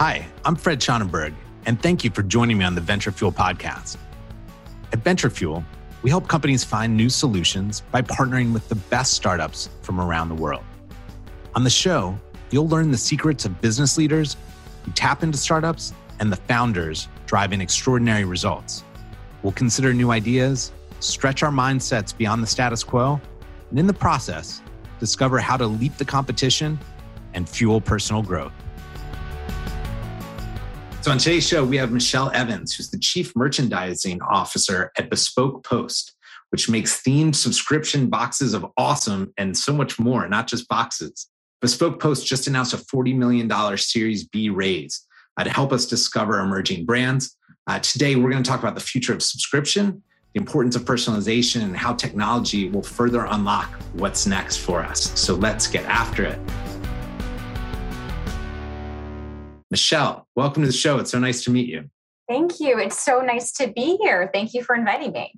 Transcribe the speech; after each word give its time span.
Hi, 0.00 0.26
I'm 0.46 0.56
Fred 0.56 0.80
Schonenberg, 0.80 1.34
and 1.66 1.78
thank 1.82 2.04
you 2.04 2.10
for 2.10 2.22
joining 2.22 2.56
me 2.56 2.64
on 2.64 2.74
the 2.74 2.80
Venture 2.80 3.12
Fuel 3.12 3.30
podcast. 3.30 3.98
At 4.94 5.00
Venture 5.00 5.28
Fuel, 5.28 5.62
we 6.00 6.08
help 6.08 6.26
companies 6.26 6.64
find 6.64 6.96
new 6.96 7.10
solutions 7.10 7.82
by 7.90 8.00
partnering 8.00 8.54
with 8.54 8.66
the 8.70 8.76
best 8.76 9.12
startups 9.12 9.68
from 9.82 10.00
around 10.00 10.30
the 10.30 10.34
world. 10.34 10.64
On 11.54 11.64
the 11.64 11.68
show, 11.68 12.18
you'll 12.50 12.66
learn 12.66 12.90
the 12.90 12.96
secrets 12.96 13.44
of 13.44 13.60
business 13.60 13.98
leaders 13.98 14.38
who 14.86 14.90
tap 14.92 15.22
into 15.22 15.36
startups 15.36 15.92
and 16.18 16.32
the 16.32 16.36
founders 16.36 17.06
driving 17.26 17.60
extraordinary 17.60 18.24
results. 18.24 18.84
We'll 19.42 19.52
consider 19.52 19.92
new 19.92 20.12
ideas, 20.12 20.72
stretch 21.00 21.42
our 21.42 21.52
mindsets 21.52 22.16
beyond 22.16 22.42
the 22.42 22.46
status 22.46 22.82
quo, 22.82 23.20
and 23.68 23.78
in 23.78 23.86
the 23.86 23.92
process, 23.92 24.62
discover 24.98 25.40
how 25.40 25.58
to 25.58 25.66
leap 25.66 25.98
the 25.98 26.06
competition 26.06 26.78
and 27.34 27.46
fuel 27.46 27.82
personal 27.82 28.22
growth. 28.22 28.54
So, 31.02 31.10
on 31.10 31.16
today's 31.16 31.48
show, 31.48 31.64
we 31.64 31.78
have 31.78 31.92
Michelle 31.92 32.30
Evans, 32.34 32.74
who's 32.74 32.90
the 32.90 32.98
Chief 32.98 33.34
Merchandising 33.34 34.20
Officer 34.20 34.92
at 34.98 35.08
Bespoke 35.08 35.64
Post, 35.64 36.14
which 36.50 36.68
makes 36.68 37.02
themed 37.02 37.34
subscription 37.34 38.10
boxes 38.10 38.52
of 38.52 38.66
awesome 38.76 39.32
and 39.38 39.56
so 39.56 39.72
much 39.72 39.98
more, 39.98 40.28
not 40.28 40.46
just 40.46 40.68
boxes. 40.68 41.28
Bespoke 41.62 42.00
Post 42.00 42.26
just 42.26 42.48
announced 42.48 42.74
a 42.74 42.76
$40 42.76 43.16
million 43.16 43.78
Series 43.78 44.24
B 44.24 44.50
raise 44.50 45.06
uh, 45.38 45.44
to 45.44 45.48
help 45.48 45.72
us 45.72 45.86
discover 45.86 46.38
emerging 46.38 46.84
brands. 46.84 47.34
Uh, 47.66 47.78
today, 47.78 48.16
we're 48.16 48.30
going 48.30 48.42
to 48.42 48.50
talk 48.50 48.60
about 48.60 48.74
the 48.74 48.80
future 48.82 49.14
of 49.14 49.22
subscription, 49.22 50.02
the 50.34 50.40
importance 50.40 50.76
of 50.76 50.84
personalization, 50.84 51.62
and 51.62 51.74
how 51.74 51.94
technology 51.94 52.68
will 52.68 52.82
further 52.82 53.24
unlock 53.30 53.70
what's 53.94 54.26
next 54.26 54.58
for 54.58 54.82
us. 54.82 55.18
So, 55.18 55.34
let's 55.34 55.66
get 55.66 55.86
after 55.86 56.24
it. 56.24 56.38
Michelle, 59.70 60.26
welcome 60.34 60.62
to 60.62 60.66
the 60.66 60.72
show. 60.72 60.98
It's 60.98 61.12
so 61.12 61.18
nice 61.20 61.44
to 61.44 61.50
meet 61.50 61.68
you. 61.68 61.88
Thank 62.28 62.58
you. 62.58 62.78
It's 62.78 63.00
so 63.00 63.20
nice 63.20 63.52
to 63.52 63.68
be 63.68 63.98
here. 64.02 64.28
Thank 64.32 64.52
you 64.52 64.64
for 64.64 64.74
inviting 64.74 65.12
me. 65.12 65.32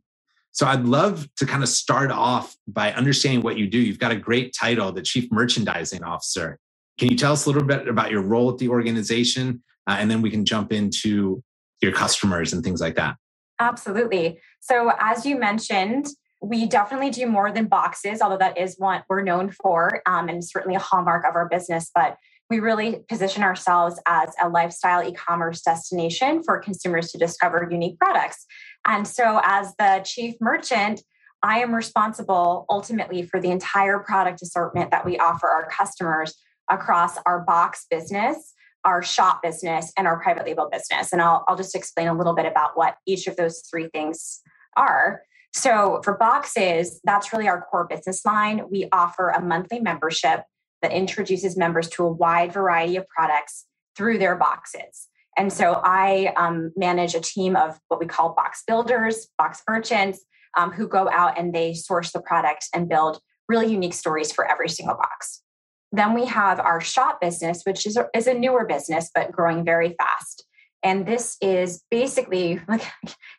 So, 0.52 0.66
I'd 0.66 0.84
love 0.84 1.28
to 1.36 1.46
kind 1.46 1.62
of 1.62 1.68
start 1.68 2.10
off 2.10 2.56
by 2.66 2.92
understanding 2.92 3.42
what 3.42 3.56
you 3.56 3.66
do. 3.66 3.78
You've 3.78 3.98
got 3.98 4.12
a 4.12 4.16
great 4.16 4.54
title, 4.58 4.92
the 4.92 5.02
Chief 5.02 5.30
Merchandising 5.30 6.02
Officer. 6.02 6.58
Can 6.98 7.10
you 7.10 7.16
tell 7.16 7.32
us 7.32 7.46
a 7.46 7.50
little 7.50 7.66
bit 7.66 7.88
about 7.88 8.10
your 8.10 8.22
role 8.22 8.50
at 8.50 8.58
the 8.58 8.68
organization? 8.68 9.62
Uh, 9.86 9.96
and 9.98 10.10
then 10.10 10.20
we 10.20 10.30
can 10.30 10.44
jump 10.44 10.72
into 10.72 11.42
your 11.80 11.92
customers 11.92 12.52
and 12.52 12.62
things 12.62 12.80
like 12.80 12.94
that. 12.96 13.16
Absolutely. 13.60 14.38
So, 14.60 14.92
as 14.98 15.24
you 15.24 15.38
mentioned, 15.38 16.08
we 16.42 16.66
definitely 16.66 17.10
do 17.10 17.26
more 17.26 17.52
than 17.52 17.66
boxes, 17.66 18.20
although 18.20 18.38
that 18.38 18.58
is 18.58 18.74
what 18.76 19.04
we're 19.08 19.22
known 19.22 19.50
for 19.50 20.02
um, 20.06 20.28
and 20.28 20.44
certainly 20.44 20.74
a 20.74 20.80
hallmark 20.80 21.24
of 21.26 21.34
our 21.34 21.48
business. 21.48 21.90
But 21.94 22.16
we 22.52 22.60
really 22.60 23.02
position 23.08 23.42
ourselves 23.42 23.98
as 24.06 24.28
a 24.42 24.46
lifestyle 24.46 25.02
e-commerce 25.02 25.62
destination 25.62 26.42
for 26.42 26.58
consumers 26.58 27.10
to 27.10 27.16
discover 27.16 27.66
unique 27.70 27.98
products. 27.98 28.44
And 28.86 29.08
so 29.08 29.40
as 29.42 29.74
the 29.78 30.02
chief 30.04 30.34
merchant, 30.38 31.00
I 31.42 31.60
am 31.60 31.74
responsible 31.74 32.66
ultimately 32.68 33.22
for 33.22 33.40
the 33.40 33.50
entire 33.50 34.00
product 34.00 34.42
assortment 34.42 34.90
that 34.90 35.06
we 35.06 35.16
offer 35.16 35.48
our 35.48 35.66
customers 35.70 36.34
across 36.70 37.16
our 37.24 37.40
box 37.40 37.86
business, 37.90 38.52
our 38.84 39.02
shop 39.02 39.42
business, 39.42 39.90
and 39.96 40.06
our 40.06 40.20
private 40.20 40.44
label 40.44 40.68
business. 40.70 41.10
And 41.10 41.22
I'll, 41.22 41.46
I'll 41.48 41.56
just 41.56 41.74
explain 41.74 42.08
a 42.08 42.14
little 42.14 42.34
bit 42.34 42.44
about 42.44 42.72
what 42.74 42.96
each 43.06 43.26
of 43.28 43.36
those 43.36 43.62
three 43.70 43.88
things 43.94 44.42
are. 44.76 45.22
So 45.54 46.02
for 46.04 46.18
boxes, 46.18 47.00
that's 47.02 47.32
really 47.32 47.48
our 47.48 47.62
core 47.62 47.86
business 47.86 48.26
line. 48.26 48.64
We 48.70 48.88
offer 48.92 49.30
a 49.30 49.40
monthly 49.40 49.80
membership 49.80 50.42
that 50.82 50.92
introduces 50.92 51.56
members 51.56 51.88
to 51.90 52.04
a 52.04 52.12
wide 52.12 52.52
variety 52.52 52.96
of 52.96 53.08
products 53.08 53.66
through 53.96 54.18
their 54.18 54.36
boxes. 54.36 55.08
And 55.36 55.52
so 55.52 55.80
I 55.82 56.32
um, 56.36 56.72
manage 56.76 57.14
a 57.14 57.20
team 57.20 57.56
of 57.56 57.78
what 57.88 58.00
we 58.00 58.06
call 58.06 58.34
box 58.34 58.62
builders, 58.66 59.28
box 59.38 59.62
merchants, 59.68 60.24
um, 60.56 60.72
who 60.72 60.86
go 60.86 61.08
out 61.10 61.38
and 61.38 61.54
they 61.54 61.72
source 61.74 62.12
the 62.12 62.20
product 62.20 62.68
and 62.74 62.88
build 62.88 63.20
really 63.48 63.70
unique 63.70 63.94
stories 63.94 64.32
for 64.32 64.50
every 64.50 64.68
single 64.68 64.96
box. 64.96 65.42
Then 65.90 66.14
we 66.14 66.26
have 66.26 66.58
our 66.60 66.80
shop 66.80 67.20
business, 67.20 67.62
which 67.64 67.86
is 67.86 67.96
a, 67.96 68.08
is 68.14 68.26
a 68.26 68.34
newer 68.34 68.64
business, 68.64 69.10
but 69.14 69.32
growing 69.32 69.64
very 69.64 69.94
fast. 69.98 70.44
And 70.82 71.06
this 71.06 71.36
is 71.40 71.82
basically 71.90 72.60
like 72.68 72.82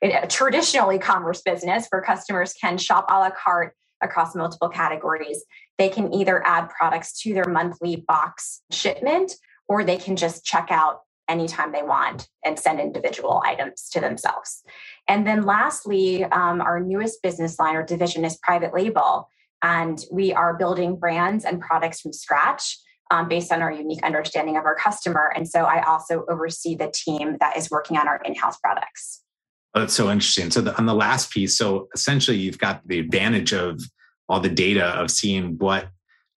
a 0.02 0.28
traditional 0.28 0.92
e 0.94 1.00
commerce 1.00 1.42
business 1.42 1.88
where 1.90 2.02
customers 2.02 2.54
can 2.54 2.78
shop 2.78 3.06
a 3.10 3.20
la 3.20 3.32
carte 3.32 3.76
across 4.02 4.36
multiple 4.36 4.70
categories. 4.70 5.44
They 5.78 5.90
can 5.90 6.14
either 6.14 6.46
add 6.46 6.70
products 6.70 7.20
to 7.22 7.34
their 7.34 7.46
monthly 7.46 7.98
box 8.08 8.62
shipment 8.72 9.34
or 9.68 9.84
they 9.84 9.98
can 9.98 10.16
just 10.16 10.46
check 10.46 10.68
out 10.70 11.02
anytime 11.30 11.72
they 11.72 11.84
want 11.84 12.28
and 12.46 12.60
send 12.60 12.80
individual 12.80 13.42
items 13.46 13.90
to 13.90 14.00
themselves. 14.00 14.64
And 15.08 15.26
then 15.26 15.44
lastly, 15.44 16.24
um, 16.26 16.62
our 16.62 16.80
newest 16.80 17.22
business 17.22 17.60
line 17.60 17.76
or 17.76 17.84
division 17.84 18.26
is 18.26 18.38
private 18.38 18.74
label. 18.74 19.30
And 19.62 20.04
we 20.12 20.34
are 20.34 20.54
building 20.54 20.98
brands 20.98 21.46
and 21.46 21.62
products 21.62 22.02
from 22.02 22.12
scratch 22.14 22.78
um, 23.12 23.30
based 23.30 23.52
on 23.52 23.62
our 23.62 23.72
unique 23.72 24.04
understanding 24.04 24.58
of 24.58 24.66
our 24.66 24.76
customer. 24.76 25.32
And 25.36 25.48
so 25.48 25.64
I 25.64 25.84
also 25.84 26.26
oversee 26.30 26.76
the 26.76 26.92
team 26.94 27.38
that 27.40 27.56
is 27.56 27.72
working 27.72 27.98
on 27.98 28.08
our 28.08 28.20
in 28.26 28.36
house 28.36 28.58
products. 28.60 29.22
Oh, 29.76 29.80
that's 29.80 29.94
so 29.94 30.12
interesting. 30.12 30.52
So 30.52 30.62
the, 30.62 30.78
on 30.78 30.86
the 30.86 30.94
last 30.94 31.32
piece, 31.32 31.58
so 31.58 31.88
essentially 31.96 32.38
you've 32.38 32.60
got 32.60 32.86
the 32.88 33.00
advantage 33.00 33.54
of 33.54 33.82
all 34.34 34.40
the 34.40 34.50
data 34.50 34.86
of 34.86 35.12
seeing 35.12 35.56
what 35.60 35.90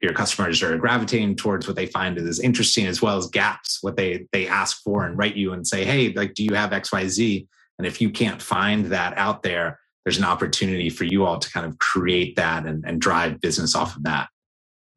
your 0.02 0.12
customers 0.12 0.62
are 0.62 0.76
gravitating 0.76 1.34
towards, 1.34 1.66
what 1.66 1.76
they 1.76 1.86
find 1.86 2.18
is 2.18 2.38
interesting, 2.38 2.86
as 2.86 3.00
well 3.00 3.16
as 3.16 3.26
gaps, 3.28 3.78
what 3.80 3.96
they 3.96 4.26
they 4.32 4.46
ask 4.46 4.82
for, 4.82 5.06
and 5.06 5.16
write 5.16 5.34
you 5.34 5.54
and 5.54 5.66
say, 5.66 5.82
hey, 5.82 6.12
like, 6.12 6.34
do 6.34 6.44
you 6.44 6.54
have 6.54 6.74
X, 6.74 6.92
Y, 6.92 7.08
Z? 7.08 7.48
And 7.78 7.86
if 7.86 7.98
you 8.02 8.10
can't 8.10 8.42
find 8.42 8.84
that 8.86 9.16
out 9.16 9.42
there, 9.42 9.80
there's 10.04 10.18
an 10.18 10.24
opportunity 10.24 10.90
for 10.90 11.04
you 11.04 11.24
all 11.24 11.38
to 11.38 11.50
kind 11.50 11.64
of 11.64 11.78
create 11.78 12.36
that 12.36 12.66
and, 12.66 12.84
and 12.86 13.00
drive 13.00 13.40
business 13.40 13.74
off 13.74 13.96
of 13.96 14.02
that. 14.02 14.28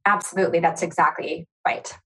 Absolutely, 0.05 0.59
that's 0.59 0.81
exactly 0.81 1.47
right. 1.66 1.97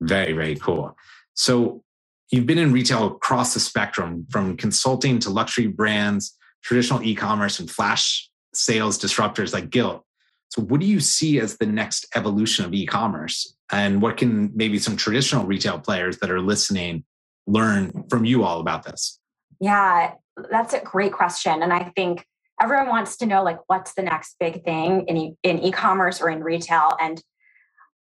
Very, 0.00 0.32
very 0.32 0.54
cool. 0.54 0.96
So 1.34 1.82
you've 2.30 2.46
been 2.46 2.58
in 2.58 2.72
retail 2.72 3.06
across 3.06 3.52
the 3.52 3.60
spectrum 3.60 4.26
from 4.30 4.56
consulting 4.56 5.18
to 5.20 5.30
luxury 5.30 5.66
brands, 5.66 6.36
traditional 6.62 7.02
e-commerce 7.02 7.58
and 7.58 7.68
flash 7.68 8.30
sales 8.54 8.96
disruptors 8.98 9.52
like 9.52 9.70
Gilt. 9.70 10.05
So 10.48 10.62
what 10.62 10.80
do 10.80 10.86
you 10.86 11.00
see 11.00 11.40
as 11.40 11.58
the 11.58 11.66
next 11.66 12.06
evolution 12.14 12.64
of 12.64 12.72
e-commerce? 12.72 13.56
And 13.70 14.00
what 14.00 14.16
can 14.16 14.52
maybe 14.54 14.78
some 14.78 14.96
traditional 14.96 15.44
retail 15.44 15.78
players 15.78 16.18
that 16.18 16.30
are 16.30 16.40
listening 16.40 17.04
learn 17.46 18.04
from 18.08 18.24
you 18.24 18.44
all 18.44 18.60
about 18.60 18.84
this? 18.84 19.20
Yeah, 19.60 20.14
that's 20.50 20.74
a 20.74 20.80
great 20.80 21.12
question. 21.12 21.62
And 21.62 21.72
I 21.72 21.92
think 21.96 22.26
everyone 22.60 22.88
wants 22.88 23.16
to 23.18 23.26
know 23.26 23.42
like 23.42 23.58
what's 23.66 23.94
the 23.94 24.02
next 24.02 24.36
big 24.38 24.64
thing 24.64 25.06
in, 25.08 25.16
e- 25.16 25.36
in 25.42 25.58
e-commerce 25.58 26.20
or 26.20 26.30
in 26.30 26.42
retail. 26.42 26.92
And 27.00 27.22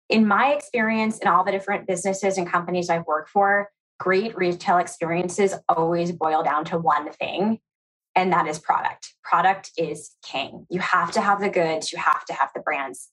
in 0.09 0.25
my 0.25 0.53
experience 0.53 1.19
in 1.19 1.27
all 1.27 1.43
the 1.43 1.51
different 1.51 1.87
businesses 1.87 2.37
and 2.37 2.49
companies 2.49 2.89
I've 2.89 3.05
worked 3.05 3.29
for, 3.29 3.69
great 3.99 4.37
retail 4.37 4.77
experiences 4.77 5.53
always 5.67 6.11
boil 6.11 6.43
down 6.43 6.65
to 6.65 6.77
one 6.77 7.11
thing, 7.11 7.59
and 8.17 8.33
that 8.33 8.47
is 8.47 8.57
product. 8.57 9.13
Product 9.23 9.71
is 9.77 10.15
king. 10.23 10.65
You 10.69 10.79
have 10.79 11.11
to 11.11 11.21
have 11.21 11.39
the 11.39 11.49
goods, 11.49 11.93
you 11.93 11.99
have 11.99 12.25
to 12.25 12.33
have 12.33 12.49
the 12.53 12.61
brands. 12.61 13.09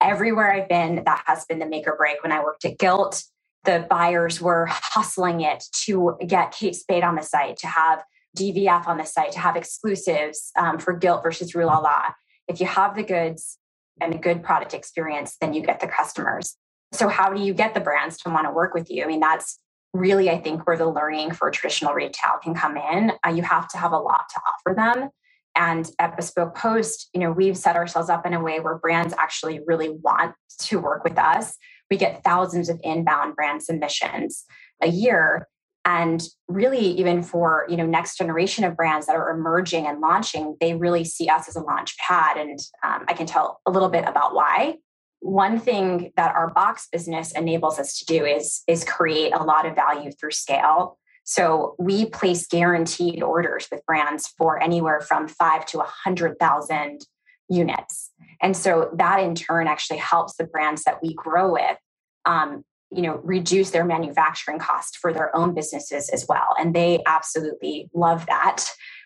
Everywhere 0.00 0.50
I've 0.50 0.68
been, 0.68 1.02
that 1.04 1.22
has 1.26 1.44
been 1.44 1.58
the 1.58 1.66
make 1.66 1.86
or 1.86 1.94
break. 1.94 2.22
When 2.22 2.32
I 2.32 2.42
worked 2.42 2.64
at 2.64 2.78
Gilt, 2.78 3.22
the 3.64 3.86
buyers 3.90 4.40
were 4.40 4.66
hustling 4.70 5.42
it 5.42 5.64
to 5.84 6.16
get 6.26 6.52
Kate 6.52 6.74
Spade 6.74 7.04
on 7.04 7.16
the 7.16 7.22
site, 7.22 7.58
to 7.58 7.66
have 7.66 8.02
DVF 8.34 8.88
on 8.88 8.96
the 8.96 9.04
site, 9.04 9.32
to 9.32 9.38
have 9.38 9.56
exclusives 9.56 10.52
um, 10.58 10.78
for 10.78 10.94
Gilt 10.94 11.22
versus 11.22 11.54
Rue 11.54 11.66
La 11.66 11.76
La. 11.76 12.14
If 12.48 12.60
you 12.60 12.66
have 12.66 12.96
the 12.96 13.02
goods 13.02 13.58
and 14.00 14.14
a 14.14 14.18
good 14.18 14.42
product 14.42 14.72
experience, 14.72 15.36
then 15.38 15.52
you 15.52 15.60
get 15.60 15.80
the 15.80 15.86
customers. 15.86 16.56
So, 16.92 17.08
how 17.08 17.30
do 17.30 17.42
you 17.42 17.52
get 17.52 17.74
the 17.74 17.80
brands 17.80 18.16
to 18.22 18.30
want 18.30 18.46
to 18.46 18.52
work 18.52 18.72
with 18.72 18.90
you? 18.90 19.04
I 19.04 19.06
mean, 19.06 19.20
that's 19.20 19.58
really, 19.92 20.30
I 20.30 20.38
think, 20.38 20.66
where 20.66 20.76
the 20.76 20.88
learning 20.88 21.32
for 21.32 21.50
traditional 21.50 21.94
retail 21.94 22.32
can 22.42 22.54
come 22.54 22.76
in. 22.76 23.12
Uh, 23.26 23.30
you 23.30 23.42
have 23.42 23.68
to 23.68 23.78
have 23.78 23.92
a 23.92 23.98
lot 23.98 24.24
to 24.30 24.40
offer 24.46 24.74
them. 24.76 25.10
And 25.56 25.90
at 25.98 26.16
Bespoke 26.16 26.54
Post, 26.54 27.10
you 27.12 27.20
know, 27.20 27.32
we've 27.32 27.56
set 27.56 27.76
ourselves 27.76 28.08
up 28.08 28.24
in 28.24 28.34
a 28.34 28.40
way 28.40 28.60
where 28.60 28.78
brands 28.78 29.14
actually 29.18 29.60
really 29.66 29.90
want 29.90 30.34
to 30.60 30.78
work 30.78 31.02
with 31.02 31.18
us. 31.18 31.56
We 31.90 31.96
get 31.96 32.22
thousands 32.22 32.68
of 32.68 32.80
inbound 32.84 33.34
brand 33.34 33.62
submissions 33.62 34.44
a 34.80 34.88
year. 34.88 35.48
And 35.84 36.22
really, 36.46 36.78
even 36.78 37.22
for 37.22 37.66
you 37.68 37.76
know 37.76 37.86
next 37.86 38.18
generation 38.18 38.64
of 38.64 38.76
brands 38.76 39.06
that 39.06 39.16
are 39.16 39.30
emerging 39.30 39.86
and 39.86 40.00
launching, 40.00 40.56
they 40.60 40.74
really 40.74 41.04
see 41.04 41.28
us 41.28 41.48
as 41.48 41.56
a 41.56 41.62
launch 41.62 41.96
pad. 41.98 42.36
And 42.36 42.58
um, 42.84 43.06
I 43.08 43.14
can 43.14 43.26
tell 43.26 43.60
a 43.66 43.70
little 43.70 43.88
bit 43.88 44.04
about 44.06 44.34
why 44.34 44.76
one 45.20 45.60
thing 45.60 46.12
that 46.16 46.34
our 46.34 46.50
box 46.50 46.88
business 46.90 47.32
enables 47.32 47.78
us 47.78 47.98
to 47.98 48.04
do 48.06 48.24
is 48.24 48.62
is 48.66 48.84
create 48.84 49.32
a 49.34 49.42
lot 49.42 49.66
of 49.66 49.74
value 49.74 50.10
through 50.10 50.32
scale. 50.32 50.98
So 51.24 51.76
we 51.78 52.06
place 52.06 52.46
guaranteed 52.46 53.22
orders 53.22 53.68
with 53.70 53.84
brands 53.86 54.28
for 54.38 54.60
anywhere 54.60 55.00
from 55.00 55.28
five 55.28 55.66
to 55.66 55.80
a 55.80 55.86
hundred 56.04 56.38
thousand 56.38 57.06
units. 57.48 58.10
And 58.40 58.56
so 58.56 58.90
that 58.94 59.20
in 59.20 59.34
turn 59.34 59.68
actually 59.68 59.98
helps 59.98 60.36
the 60.36 60.44
brands 60.44 60.84
that 60.84 61.02
we 61.02 61.14
grow 61.14 61.52
with 61.52 61.76
um, 62.24 62.64
you 62.90 63.02
know 63.02 63.20
reduce 63.22 63.70
their 63.70 63.84
manufacturing 63.84 64.58
cost 64.58 64.96
for 64.96 65.12
their 65.12 65.34
own 65.36 65.54
businesses 65.54 66.08
as 66.08 66.26
well. 66.28 66.54
And 66.58 66.74
they 66.74 67.00
absolutely 67.06 67.90
love 67.94 68.24
that. 68.26 68.64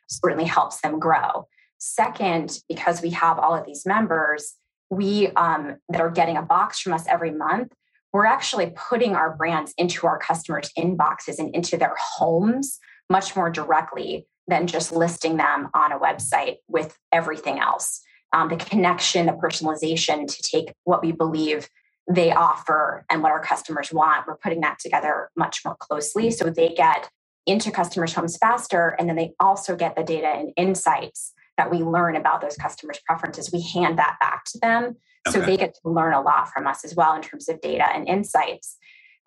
Certainly 0.08 0.44
helps 0.44 0.80
them 0.80 1.00
grow. 1.00 1.48
Second 1.78 2.60
because 2.68 3.02
we 3.02 3.10
have 3.10 3.38
all 3.38 3.54
of 3.54 3.66
these 3.66 3.84
members 3.84 4.54
we 4.90 5.28
um, 5.28 5.76
that 5.88 6.00
are 6.00 6.10
getting 6.10 6.36
a 6.36 6.42
box 6.42 6.80
from 6.80 6.92
us 6.92 7.06
every 7.08 7.30
month 7.30 7.72
we're 8.12 8.26
actually 8.26 8.72
putting 8.76 9.16
our 9.16 9.34
brands 9.34 9.74
into 9.76 10.06
our 10.06 10.18
customers 10.18 10.70
inboxes 10.78 11.38
and 11.38 11.54
into 11.54 11.76
their 11.76 11.94
homes 11.98 12.78
much 13.10 13.34
more 13.34 13.50
directly 13.50 14.26
than 14.46 14.66
just 14.66 14.92
listing 14.92 15.36
them 15.36 15.68
on 15.74 15.90
a 15.90 15.98
website 15.98 16.56
with 16.68 16.96
everything 17.12 17.58
else 17.58 18.00
um, 18.32 18.48
the 18.48 18.56
connection 18.56 19.26
the 19.26 19.32
personalization 19.32 20.26
to 20.26 20.42
take 20.42 20.72
what 20.84 21.02
we 21.02 21.12
believe 21.12 21.68
they 22.10 22.32
offer 22.32 23.04
and 23.10 23.22
what 23.22 23.32
our 23.32 23.40
customers 23.40 23.92
want. 23.92 24.26
We're 24.26 24.36
putting 24.36 24.60
that 24.60 24.78
together 24.78 25.30
much 25.36 25.62
more 25.64 25.76
closely 25.78 26.30
so 26.30 26.50
they 26.50 26.70
get 26.70 27.08
into 27.46 27.70
customers' 27.70 28.14
homes 28.14 28.36
faster. 28.36 28.96
And 28.98 29.08
then 29.08 29.16
they 29.16 29.32
also 29.40 29.76
get 29.76 29.96
the 29.96 30.02
data 30.02 30.28
and 30.28 30.52
insights 30.56 31.32
that 31.56 31.70
we 31.70 31.78
learn 31.78 32.16
about 32.16 32.40
those 32.40 32.56
customers' 32.56 33.00
preferences. 33.06 33.50
We 33.52 33.62
hand 33.62 33.98
that 33.98 34.16
back 34.20 34.44
to 34.46 34.58
them. 34.58 34.96
Okay. 35.26 35.38
So 35.38 35.40
they 35.40 35.56
get 35.56 35.74
to 35.82 35.90
learn 35.90 36.14
a 36.14 36.20
lot 36.20 36.48
from 36.48 36.66
us 36.66 36.84
as 36.84 36.94
well 36.94 37.14
in 37.14 37.22
terms 37.22 37.48
of 37.48 37.60
data 37.60 37.84
and 37.92 38.08
insights. 38.08 38.76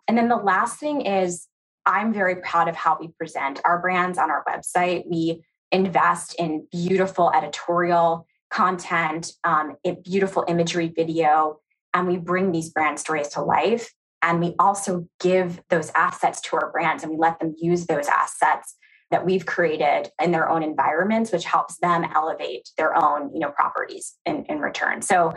And 0.07 0.17
then 0.17 0.29
the 0.29 0.35
last 0.35 0.79
thing 0.79 1.01
is, 1.01 1.47
I'm 1.85 2.13
very 2.13 2.35
proud 2.37 2.67
of 2.67 2.75
how 2.75 2.97
we 2.99 3.07
present 3.09 3.61
our 3.65 3.79
brands 3.79 4.17
on 4.17 4.29
our 4.29 4.43
website. 4.47 5.03
We 5.09 5.43
invest 5.71 6.35
in 6.37 6.67
beautiful 6.71 7.31
editorial 7.33 8.27
content, 8.49 9.33
um, 9.43 9.75
beautiful 10.03 10.45
imagery 10.47 10.91
video, 10.93 11.59
and 11.93 12.07
we 12.07 12.17
bring 12.17 12.51
these 12.51 12.69
brand 12.69 12.99
stories 12.99 13.29
to 13.29 13.41
life. 13.41 13.93
And 14.21 14.39
we 14.41 14.55
also 14.59 15.07
give 15.19 15.61
those 15.69 15.91
assets 15.95 16.41
to 16.41 16.57
our 16.57 16.71
brands 16.71 17.03
and 17.03 17.11
we 17.11 17.17
let 17.17 17.39
them 17.39 17.55
use 17.57 17.85
those 17.85 18.07
assets 18.07 18.75
that 19.11 19.25
we've 19.25 19.45
created 19.45 20.09
in 20.21 20.31
their 20.31 20.49
own 20.49 20.63
environments, 20.63 21.31
which 21.31 21.45
helps 21.45 21.77
them 21.77 22.05
elevate 22.13 22.69
their 22.77 22.95
own, 22.95 23.33
you 23.33 23.39
know, 23.39 23.51
properties 23.51 24.15
in, 24.25 24.45
in 24.45 24.59
return. 24.59 25.01
So 25.01 25.33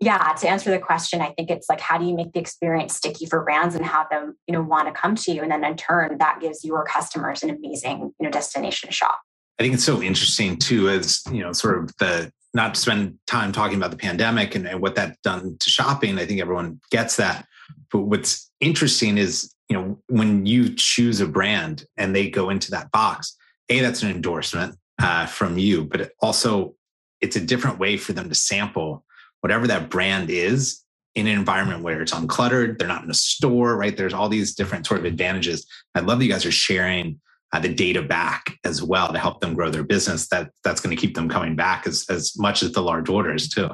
yeah, 0.00 0.32
to 0.34 0.48
answer 0.48 0.70
the 0.70 0.78
question, 0.78 1.20
I 1.20 1.32
think 1.32 1.50
it's 1.50 1.68
like 1.68 1.80
how 1.80 1.98
do 1.98 2.04
you 2.04 2.14
make 2.14 2.32
the 2.32 2.38
experience 2.38 2.94
sticky 2.94 3.26
for 3.26 3.42
brands 3.42 3.74
and 3.74 3.84
have 3.84 4.08
them, 4.10 4.36
you 4.46 4.52
know, 4.52 4.62
want 4.62 4.86
to 4.86 5.00
come 5.00 5.16
to 5.16 5.32
you? 5.32 5.42
And 5.42 5.50
then 5.50 5.64
in 5.64 5.76
turn, 5.76 6.18
that 6.18 6.40
gives 6.40 6.64
your 6.64 6.84
customers 6.84 7.42
an 7.42 7.50
amazing, 7.50 8.12
you 8.18 8.24
know, 8.24 8.30
destination 8.30 8.90
shop. 8.90 9.20
I 9.58 9.64
think 9.64 9.74
it's 9.74 9.84
so 9.84 10.00
interesting 10.00 10.56
too, 10.56 10.88
as 10.88 11.20
you 11.32 11.40
know, 11.40 11.52
sort 11.52 11.82
of 11.82 11.96
the 11.98 12.30
not 12.54 12.74
to 12.74 12.80
spend 12.80 13.18
time 13.26 13.52
talking 13.52 13.76
about 13.76 13.90
the 13.90 13.96
pandemic 13.96 14.54
and, 14.54 14.66
and 14.66 14.80
what 14.80 14.94
that's 14.94 15.18
done 15.22 15.56
to 15.58 15.70
shopping. 15.70 16.18
I 16.18 16.26
think 16.26 16.40
everyone 16.40 16.80
gets 16.90 17.16
that. 17.16 17.46
But 17.90 18.00
what's 18.00 18.50
interesting 18.60 19.18
is, 19.18 19.52
you 19.68 19.76
know, 19.76 19.98
when 20.08 20.46
you 20.46 20.74
choose 20.74 21.20
a 21.20 21.26
brand 21.26 21.84
and 21.96 22.14
they 22.14 22.30
go 22.30 22.50
into 22.50 22.70
that 22.70 22.90
box, 22.90 23.36
a 23.68 23.80
that's 23.80 24.02
an 24.02 24.10
endorsement 24.10 24.76
uh, 25.00 25.26
from 25.26 25.58
you, 25.58 25.84
but 25.84 26.00
it 26.00 26.12
also 26.20 26.74
it's 27.20 27.36
a 27.36 27.40
different 27.40 27.78
way 27.78 27.96
for 27.96 28.12
them 28.12 28.28
to 28.28 28.34
sample 28.34 29.04
whatever 29.40 29.66
that 29.66 29.90
brand 29.90 30.30
is 30.30 30.82
in 31.14 31.26
an 31.26 31.36
environment 31.36 31.82
where 31.82 32.00
it's 32.00 32.12
uncluttered. 32.12 32.78
They're 32.78 32.88
not 32.88 33.04
in 33.04 33.10
a 33.10 33.14
store, 33.14 33.76
right? 33.76 33.96
There's 33.96 34.14
all 34.14 34.28
these 34.28 34.54
different 34.54 34.86
sort 34.86 35.00
of 35.00 35.06
advantages. 35.06 35.66
I 35.94 36.00
love 36.00 36.18
that 36.18 36.24
you 36.24 36.30
guys 36.30 36.46
are 36.46 36.52
sharing 36.52 37.20
uh, 37.52 37.60
the 37.60 37.72
data 37.72 38.02
back 38.02 38.56
as 38.64 38.82
well 38.82 39.12
to 39.12 39.18
help 39.18 39.40
them 39.40 39.54
grow 39.54 39.70
their 39.70 39.82
business. 39.82 40.28
That 40.28 40.50
that's 40.64 40.80
going 40.80 40.94
to 40.94 41.00
keep 41.00 41.14
them 41.14 41.28
coming 41.28 41.56
back 41.56 41.86
as 41.86 42.06
as 42.08 42.38
much 42.38 42.62
as 42.62 42.72
the 42.72 42.82
large 42.82 43.08
orders 43.08 43.48
too. 43.48 43.70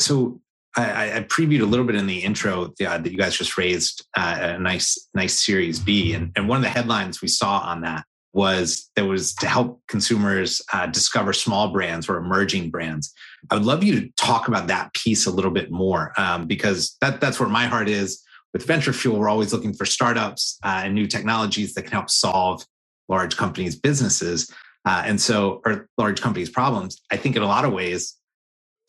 So 0.00 0.40
I, 0.76 1.18
I 1.18 1.20
previewed 1.24 1.62
a 1.62 1.66
little 1.66 1.84
bit 1.84 1.96
in 1.96 2.06
the 2.06 2.20
intro 2.20 2.64
uh, 2.64 2.98
that 2.98 3.10
you 3.10 3.18
guys 3.18 3.36
just 3.36 3.58
raised 3.58 4.06
uh, 4.16 4.38
a 4.40 4.58
nice 4.58 5.08
nice 5.14 5.38
Series 5.38 5.78
B, 5.78 6.14
and 6.14 6.32
and 6.36 6.48
one 6.48 6.56
of 6.56 6.62
the 6.62 6.68
headlines 6.68 7.20
we 7.20 7.28
saw 7.28 7.58
on 7.60 7.82
that 7.82 8.04
was 8.32 8.90
that 8.96 9.04
was 9.04 9.34
to 9.34 9.46
help 9.46 9.82
consumers 9.88 10.62
uh, 10.72 10.86
discover 10.86 11.32
small 11.32 11.68
brands 11.72 12.08
or 12.08 12.16
emerging 12.16 12.70
brands. 12.70 13.12
I 13.50 13.54
would 13.54 13.64
love 13.64 13.84
you 13.84 14.00
to 14.00 14.08
talk 14.16 14.48
about 14.48 14.68
that 14.68 14.94
piece 14.94 15.26
a 15.26 15.30
little 15.30 15.50
bit 15.50 15.70
more 15.70 16.12
um, 16.16 16.46
because 16.46 16.96
that 17.00 17.20
that's 17.20 17.38
where 17.38 17.48
my 17.48 17.66
heart 17.66 17.88
is. 17.88 18.22
With 18.52 18.66
Venture 18.66 18.92
Fuel, 18.92 19.18
we're 19.18 19.30
always 19.30 19.52
looking 19.52 19.72
for 19.72 19.86
startups 19.86 20.58
uh, 20.62 20.82
and 20.84 20.94
new 20.94 21.06
technologies 21.06 21.72
that 21.74 21.82
can 21.82 21.92
help 21.92 22.10
solve 22.10 22.66
large 23.08 23.36
companies' 23.36 23.76
businesses. 23.76 24.50
Uh, 24.84 25.02
and 25.06 25.20
so, 25.20 25.62
or 25.64 25.88
large 25.96 26.20
companies' 26.20 26.50
problems. 26.50 27.00
I 27.10 27.16
think 27.16 27.36
in 27.36 27.42
a 27.42 27.46
lot 27.46 27.64
of 27.64 27.72
ways, 27.72 28.14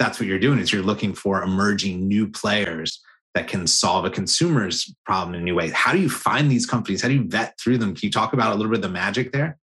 that's 0.03 0.19
what 0.19 0.27
you're 0.27 0.39
doing 0.39 0.59
is 0.59 0.73
you're 0.73 0.83
looking 0.83 1.13
for 1.13 1.41
emerging 1.41 2.07
new 2.07 2.27
players 2.27 3.01
that 3.35 3.47
can 3.47 3.65
solve 3.65 4.03
a 4.03 4.09
consumer's 4.09 4.93
problem 5.05 5.33
in 5.33 5.41
a 5.41 5.43
new 5.43 5.55
way. 5.55 5.69
How 5.69 5.93
do 5.93 5.99
you 5.99 6.09
find 6.09 6.51
these 6.51 6.65
companies? 6.65 7.01
How 7.01 7.07
do 7.07 7.13
you 7.15 7.27
vet 7.27 7.57
through 7.59 7.77
them? 7.77 7.95
Can 7.95 8.05
you 8.07 8.11
talk 8.11 8.33
about 8.33 8.51
a 8.51 8.55
little 8.55 8.69
bit 8.69 8.79
of 8.79 8.83
the 8.83 8.89
magic 8.89 9.31
there? 9.31 9.57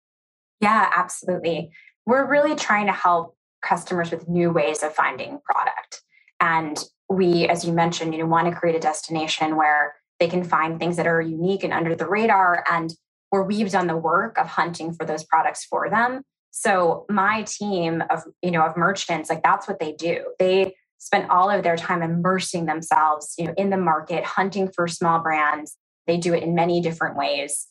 Yeah, 0.61 0.91
absolutely. 0.95 1.71
We're 2.07 2.25
really 2.25 2.55
trying 2.55 2.87
to 2.87 2.93
help 2.93 3.37
customers 3.63 4.13
with 4.13 4.29
new 4.29 4.51
ways 4.51 4.83
of 4.85 4.95
finding 4.95 5.41
product. 5.45 6.03
And 6.41 6.83
we, 7.11 7.49
as 7.49 7.65
you 7.65 7.73
mentioned, 7.73 8.15
you 8.15 8.21
know, 8.21 8.27
want 8.27 8.49
to 8.49 8.59
create 8.59 8.77
a 8.77 8.81
destination 8.81 9.57
where 9.57 9.97
they 10.21 10.29
can 10.29 10.45
find 10.45 10.79
things 10.79 10.97
that 10.97 11.07
are 11.09 11.21
unique 11.21 11.65
and 11.65 11.73
under 11.73 11.97
the 11.97 12.09
radar 12.09 12.65
and 12.71 12.95
where 13.31 13.43
we've 13.43 13.73
done 13.73 13.89
the 13.89 13.97
work 13.97 14.39
of 14.39 14.47
hunting 14.47 14.93
for 14.93 15.05
those 15.05 15.25
products 15.25 15.65
for 15.65 15.91
them. 15.91 16.23
So 16.61 17.07
my 17.09 17.45
team 17.45 18.03
of, 18.11 18.25
you 18.43 18.51
know, 18.51 18.63
of 18.63 18.77
merchants, 18.77 19.31
like 19.31 19.45
that's 19.45 19.69
what 19.69 19.79
they 19.79 19.93
do. 19.93 20.25
They 20.41 20.75
spend 20.99 21.31
all 21.31 21.51
of 21.51 21.63
their 21.63 21.77
time 21.77 22.03
immersing 22.03 22.67
themselves, 22.67 23.35
you 23.39 23.45
know, 23.45 23.55
in 23.57 23.71
the 23.71 23.77
market, 23.77 24.25
hunting 24.25 24.69
for 24.75 24.89
small 24.89 25.21
brands. 25.21 25.77
They 26.09 26.17
do 26.17 26.35
it 26.35 26.43
in 26.43 26.57
many 26.57 26.81
different 26.81 27.17
ways. 27.17 27.69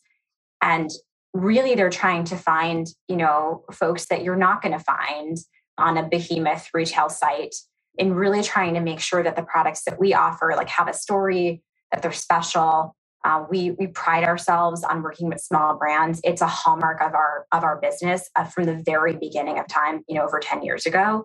And 0.62 0.88
really 1.34 1.74
they're 1.74 1.90
trying 1.90 2.24
to 2.24 2.36
find, 2.36 2.86
you 3.08 3.16
know, 3.16 3.66
folks 3.70 4.06
that 4.06 4.22
you're 4.22 4.36
not 4.36 4.62
going 4.62 4.72
to 4.72 4.82
find 4.82 5.36
on 5.76 5.98
a 5.98 6.08
behemoth 6.08 6.70
retail 6.72 7.10
site 7.10 7.56
and 7.98 8.16
really 8.16 8.42
trying 8.42 8.72
to 8.72 8.80
make 8.80 9.00
sure 9.00 9.22
that 9.22 9.36
the 9.36 9.42
products 9.42 9.82
that 9.84 10.00
we 10.00 10.14
offer 10.14 10.54
like 10.56 10.70
have 10.70 10.88
a 10.88 10.94
story, 10.94 11.62
that 11.92 12.00
they're 12.00 12.10
special, 12.10 12.96
uh, 13.24 13.44
we 13.50 13.72
we 13.72 13.88
pride 13.88 14.24
ourselves 14.24 14.84
on 14.84 15.02
working 15.02 15.28
with 15.28 15.40
small 15.40 15.76
brands. 15.76 16.20
It's 16.24 16.40
a 16.40 16.46
hallmark 16.46 17.00
of 17.00 17.14
our 17.14 17.46
of 17.52 17.64
our 17.64 17.80
business 17.80 18.30
uh, 18.36 18.44
from 18.44 18.64
the 18.64 18.76
very 18.76 19.16
beginning 19.16 19.58
of 19.58 19.66
time. 19.66 20.04
You 20.08 20.16
know, 20.16 20.24
over 20.24 20.38
ten 20.40 20.62
years 20.62 20.86
ago, 20.86 21.24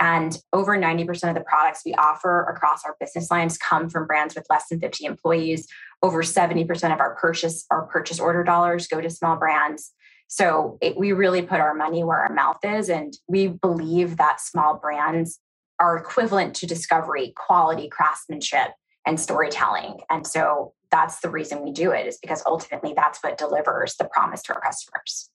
and 0.00 0.36
over 0.52 0.76
ninety 0.76 1.04
percent 1.04 1.36
of 1.36 1.42
the 1.42 1.48
products 1.48 1.82
we 1.84 1.94
offer 1.94 2.42
across 2.44 2.84
our 2.84 2.96
business 2.98 3.30
lines 3.30 3.58
come 3.58 3.88
from 3.90 4.06
brands 4.06 4.34
with 4.34 4.46
less 4.48 4.68
than 4.68 4.80
fifty 4.80 5.04
employees. 5.04 5.68
Over 6.02 6.22
seventy 6.22 6.64
percent 6.64 6.92
of 6.92 7.00
our 7.00 7.14
purchase 7.16 7.66
our 7.70 7.86
purchase 7.86 8.20
order 8.20 8.44
dollars 8.44 8.86
go 8.86 9.00
to 9.00 9.10
small 9.10 9.36
brands. 9.36 9.92
So 10.26 10.78
it, 10.80 10.96
we 10.96 11.12
really 11.12 11.42
put 11.42 11.60
our 11.60 11.74
money 11.74 12.02
where 12.02 12.22
our 12.24 12.32
mouth 12.32 12.58
is, 12.64 12.88
and 12.88 13.12
we 13.28 13.48
believe 13.48 14.16
that 14.16 14.40
small 14.40 14.76
brands 14.76 15.38
are 15.78 15.96
equivalent 15.96 16.56
to 16.56 16.66
discovery, 16.66 17.32
quality, 17.36 17.88
craftsmanship, 17.88 18.70
and 19.06 19.20
storytelling. 19.20 20.00
And 20.10 20.26
so 20.26 20.72
that's 20.90 21.20
the 21.20 21.30
reason 21.30 21.62
we 21.62 21.72
do 21.72 21.90
it 21.90 22.06
is 22.06 22.18
because 22.18 22.42
ultimately 22.46 22.92
that's 22.94 23.18
what 23.20 23.38
delivers 23.38 23.96
the 23.96 24.04
promise 24.04 24.42
to 24.42 24.54
our 24.54 24.60
customers. 24.60 25.30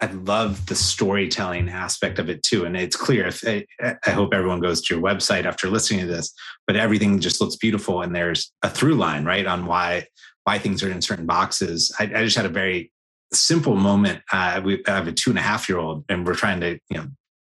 I 0.00 0.06
love 0.06 0.66
the 0.66 0.74
storytelling 0.74 1.70
aspect 1.70 2.18
of 2.18 2.28
it 2.28 2.42
too. 2.42 2.66
And 2.66 2.76
it's 2.76 2.96
clear 2.96 3.26
if 3.26 3.42
I, 3.46 3.64
hope 4.10 4.34
everyone 4.34 4.60
goes 4.60 4.82
to 4.82 4.94
your 4.94 5.02
website 5.02 5.46
after 5.46 5.70
listening 5.70 6.00
to 6.00 6.06
this, 6.06 6.34
but 6.66 6.76
everything 6.76 7.18
just 7.18 7.40
looks 7.40 7.56
beautiful. 7.56 8.02
And 8.02 8.14
there's 8.14 8.52
a 8.62 8.68
through 8.68 8.96
line, 8.96 9.24
right? 9.24 9.46
On 9.46 9.64
why, 9.64 10.06
why 10.44 10.58
things 10.58 10.82
are 10.82 10.90
in 10.90 11.00
certain 11.00 11.24
boxes. 11.24 11.94
I, 11.98 12.04
I 12.04 12.24
just 12.24 12.36
had 12.36 12.44
a 12.44 12.50
very 12.50 12.92
simple 13.32 13.74
moment. 13.74 14.20
Uh, 14.30 14.60
we 14.62 14.84
I 14.86 14.96
have 14.96 15.08
a 15.08 15.12
two 15.12 15.30
and 15.30 15.38
a 15.38 15.42
half 15.42 15.68
year 15.68 15.78
old 15.78 16.04
and 16.10 16.26
we're 16.26 16.34
trying 16.34 16.60
to, 16.60 16.78
you 16.90 16.98
know, 16.98 17.06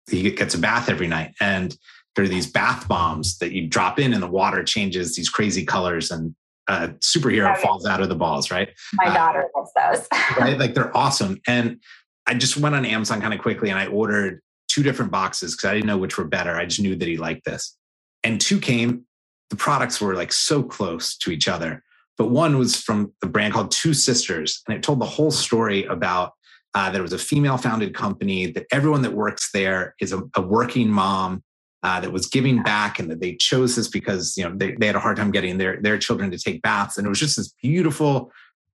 he 0.10 0.32
gets 0.32 0.56
a 0.56 0.60
bath 0.60 0.90
every 0.90 1.08
night 1.08 1.34
and 1.42 1.78
there 2.18 2.26
are 2.26 2.28
these 2.28 2.48
bath 2.48 2.88
bombs 2.88 3.38
that 3.38 3.52
you 3.52 3.68
drop 3.68 4.00
in 4.00 4.12
and 4.12 4.24
the 4.24 4.28
water 4.28 4.64
changes 4.64 5.16
these 5.16 5.30
crazy 5.30 5.64
colors 5.64 6.10
and 6.10 6.36
a 6.68 6.90
superhero 7.00 7.52
okay. 7.54 7.62
falls 7.62 7.86
out 7.86 8.02
of 8.02 8.10
the 8.10 8.16
balls, 8.16 8.50
right? 8.50 8.70
My 8.96 9.06
uh, 9.06 9.14
daughter 9.14 9.46
loves 9.56 9.72
those. 9.76 10.08
right? 10.40 10.58
Like 10.58 10.74
they're 10.74 10.96
awesome. 10.98 11.40
And 11.48 11.80
I 12.26 12.34
just 12.34 12.58
went 12.58 12.74
on 12.74 12.86
Amazon 12.86 13.22
kind 13.22 13.36
of 13.36 13.40
quickly 13.40 13.70
and 13.70 13.78
I 13.78 13.86
ordered 13.86 14.42
two 14.68 14.82
different 14.82 15.12
boxes 15.12 15.56
because 15.56 15.70
I 15.70 15.74
didn't 15.76 15.86
know 15.86 16.00
which 16.00 16.18
were 16.18 16.26
better. 16.26 16.56
I 16.56 16.66
just 16.66 16.82
knew 16.82 16.96
that 16.96 17.08
he 17.08 17.18
liked 17.18 17.46
this. 17.46 17.78
And 18.24 18.42
two 18.42 18.60
came, 18.60 19.06
the 19.52 19.56
products 19.56 20.02
were 20.02 20.16
like 20.16 20.34
so 20.34 20.64
close 20.64 21.16
to 21.20 21.30
each 21.30 21.48
other. 21.48 21.84
But 22.18 22.32
one 22.32 22.58
was 22.58 22.76
from 22.76 23.14
the 23.22 23.28
brand 23.28 23.54
called 23.54 23.70
Two 23.70 23.94
Sisters, 23.94 24.64
and 24.68 24.76
it 24.76 24.82
told 24.82 25.00
the 25.00 25.06
whole 25.06 25.30
story 25.30 25.86
about 25.86 26.34
uh, 26.74 26.90
that 26.90 26.98
it 26.98 27.02
was 27.04 27.14
a 27.14 27.20
female 27.20 27.58
founded 27.58 27.94
company, 27.94 28.48
that 28.48 28.66
everyone 28.72 29.04
that 29.04 29.14
works 29.14 29.52
there 29.52 29.94
is 30.02 30.14
a, 30.14 30.24
a 30.36 30.42
working 30.42 30.90
mom 30.90 31.44
uh, 31.84 32.00
that 32.00 32.12
was 32.12 32.28
giving 32.28 32.64
back 32.64 33.00
and 33.00 33.10
that 33.12 33.22
they 33.22 33.36
chose 33.36 33.76
this 33.76 33.88
because 33.88 34.36
you 34.38 34.44
know 34.44 34.56
they, 34.56 34.74
they 34.74 34.88
had 34.88 34.96
a 34.96 35.00
hard 35.00 35.18
time 35.18 35.32
getting 35.32 35.58
their 35.58 35.82
their 35.82 35.98
children 35.98 36.32
to 36.32 36.38
take 36.38 36.62
baths. 36.62 36.98
And 36.98 37.06
it 37.06 37.10
was 37.10 37.20
just 37.20 37.38
this 37.38 37.54
beautiful 37.62 38.32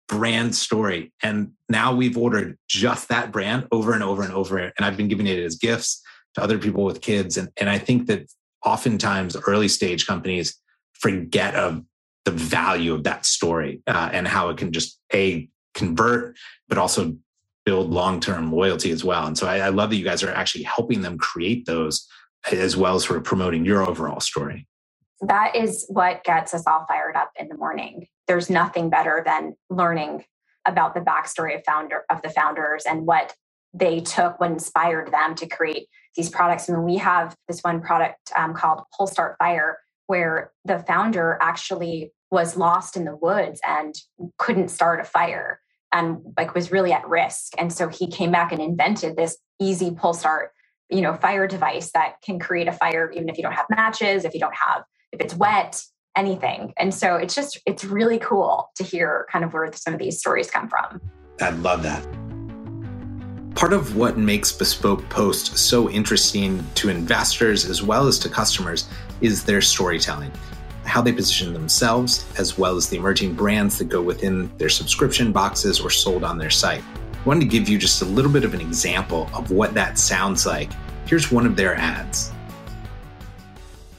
brand 0.07 0.53
story. 0.55 1.11
And 1.23 1.51
now 1.69 1.95
we've 1.95 2.17
ordered 2.17 2.57
just 2.67 3.07
that 3.09 3.31
brand 3.31 3.67
over 3.71 3.93
and 3.93 4.03
over 4.03 4.23
and 4.23 4.33
over. 4.33 4.57
And 4.57 4.73
i've 4.81 4.97
been 4.97 5.07
giving 5.07 5.27
it 5.27 5.39
as 5.39 5.55
gifts 5.55 6.01
to 6.35 6.43
other 6.43 6.57
people 6.57 6.83
with 6.83 7.01
kids. 7.01 7.37
And, 7.37 7.49
and 7.57 7.69
i 7.69 7.77
think 7.77 8.07
that 8.07 8.31
oftentimes 8.65 9.35
early 9.47 9.67
stage 9.67 10.05
companies 10.05 10.55
forget 10.93 11.55
of 11.55 11.83
the 12.25 12.31
value 12.31 12.93
of 12.93 13.03
that 13.03 13.25
story 13.25 13.81
uh, 13.87 14.09
and 14.13 14.27
how 14.27 14.49
it 14.49 14.57
can 14.57 14.71
just 14.71 14.99
a 15.13 15.49
convert, 15.73 16.37
but 16.67 16.77
also 16.77 17.15
build 17.65 17.89
long-term 17.89 18.51
loyalty 18.51 18.91
as 18.91 19.03
well. 19.03 19.25
And 19.27 19.37
so 19.37 19.47
I, 19.47 19.59
I 19.59 19.69
love 19.69 19.89
that 19.89 19.95
you 19.95 20.03
guys 20.03 20.23
are 20.23 20.31
actually 20.31 20.63
helping 20.63 21.01
them 21.01 21.17
create 21.17 21.65
those 21.65 22.07
as 22.51 22.75
well 22.75 22.95
as 22.95 23.05
sort 23.05 23.17
of 23.17 23.23
promoting 23.23 23.65
your 23.65 23.87
overall 23.87 24.19
story. 24.19 24.67
That 25.21 25.55
is 25.55 25.85
what 25.89 26.23
gets 26.23 26.53
us 26.53 26.65
all 26.65 26.85
fired 26.87 27.15
up 27.15 27.31
in 27.39 27.47
the 27.47 27.57
morning. 27.57 28.07
There's 28.27 28.49
nothing 28.49 28.89
better 28.89 29.21
than 29.25 29.55
learning 29.69 30.25
about 30.65 30.93
the 30.93 31.01
backstory 31.01 31.55
of 31.55 31.63
founder 31.65 32.03
of 32.09 32.21
the 32.21 32.29
founders 32.29 32.83
and 32.87 33.05
what 33.05 33.35
they 33.73 33.99
took 33.99 34.39
what 34.39 34.51
inspired 34.51 35.11
them 35.11 35.35
to 35.35 35.47
create 35.47 35.87
these 36.15 36.29
products. 36.29 36.67
Mean, 36.67 36.83
we 36.83 36.97
have 36.97 37.35
this 37.47 37.61
one 37.61 37.81
product 37.81 38.31
um, 38.35 38.53
called 38.53 38.81
Pull 38.95 39.07
Start 39.07 39.37
Fire, 39.39 39.77
where 40.07 40.51
the 40.65 40.79
founder 40.79 41.37
actually 41.41 42.11
was 42.31 42.57
lost 42.57 42.97
in 42.97 43.05
the 43.05 43.15
woods 43.15 43.61
and 43.65 43.95
couldn't 44.37 44.69
start 44.69 44.99
a 44.99 45.03
fire 45.03 45.59
and 45.91 46.19
like 46.37 46.55
was 46.55 46.71
really 46.71 46.93
at 46.93 47.07
risk. 47.07 47.53
And 47.57 47.71
so 47.71 47.89
he 47.89 48.07
came 48.07 48.31
back 48.31 48.51
and 48.51 48.61
invented 48.61 49.15
this 49.15 49.37
easy 49.59 49.91
pull 49.91 50.13
start, 50.13 50.51
you 50.91 51.01
know, 51.01 51.13
fire 51.15 51.47
device 51.47 51.91
that 51.93 52.21
can 52.21 52.37
create 52.37 52.67
a 52.67 52.73
fire 52.73 53.11
even 53.11 53.29
if 53.29 53.37
you 53.37 53.43
don't 53.43 53.53
have 53.53 53.65
matches, 53.69 54.25
if 54.25 54.33
you 54.33 54.39
don't 54.39 54.55
have, 54.55 54.83
if 55.11 55.21
it's 55.21 55.33
wet, 55.33 55.81
anything. 56.17 56.73
And 56.77 56.93
so 56.93 57.15
it's 57.15 57.33
just, 57.33 57.59
it's 57.65 57.85
really 57.85 58.19
cool 58.19 58.69
to 58.75 58.83
hear 58.83 59.25
kind 59.31 59.45
of 59.45 59.53
where 59.53 59.71
some 59.73 59.93
of 59.93 59.99
these 59.99 60.19
stories 60.19 60.51
come 60.51 60.67
from. 60.67 60.99
I 61.39 61.51
love 61.51 61.83
that. 61.83 62.05
Part 63.55 63.73
of 63.73 63.95
what 63.95 64.17
makes 64.17 64.51
Bespoke 64.51 65.07
Post 65.09 65.57
so 65.57 65.89
interesting 65.89 66.65
to 66.75 66.89
investors 66.89 67.65
as 67.65 67.81
well 67.83 68.07
as 68.07 68.17
to 68.19 68.29
customers 68.29 68.89
is 69.21 69.43
their 69.43 69.61
storytelling, 69.61 70.31
how 70.83 71.01
they 71.01 71.11
position 71.11 71.53
themselves, 71.53 72.25
as 72.37 72.57
well 72.57 72.75
as 72.75 72.89
the 72.89 72.97
emerging 72.97 73.35
brands 73.35 73.77
that 73.77 73.85
go 73.85 74.01
within 74.01 74.51
their 74.57 74.69
subscription 74.69 75.31
boxes 75.31 75.79
or 75.79 75.89
sold 75.89 76.23
on 76.23 76.37
their 76.37 76.49
site. 76.49 76.83
I 77.13 77.23
wanted 77.23 77.41
to 77.41 77.45
give 77.45 77.69
you 77.69 77.77
just 77.77 78.01
a 78.01 78.05
little 78.05 78.31
bit 78.31 78.43
of 78.43 78.55
an 78.55 78.61
example 78.61 79.29
of 79.33 79.51
what 79.51 79.75
that 79.75 79.99
sounds 79.99 80.45
like. 80.45 80.71
Here's 81.05 81.31
one 81.31 81.45
of 81.45 81.55
their 81.55 81.75
ads. 81.75 82.31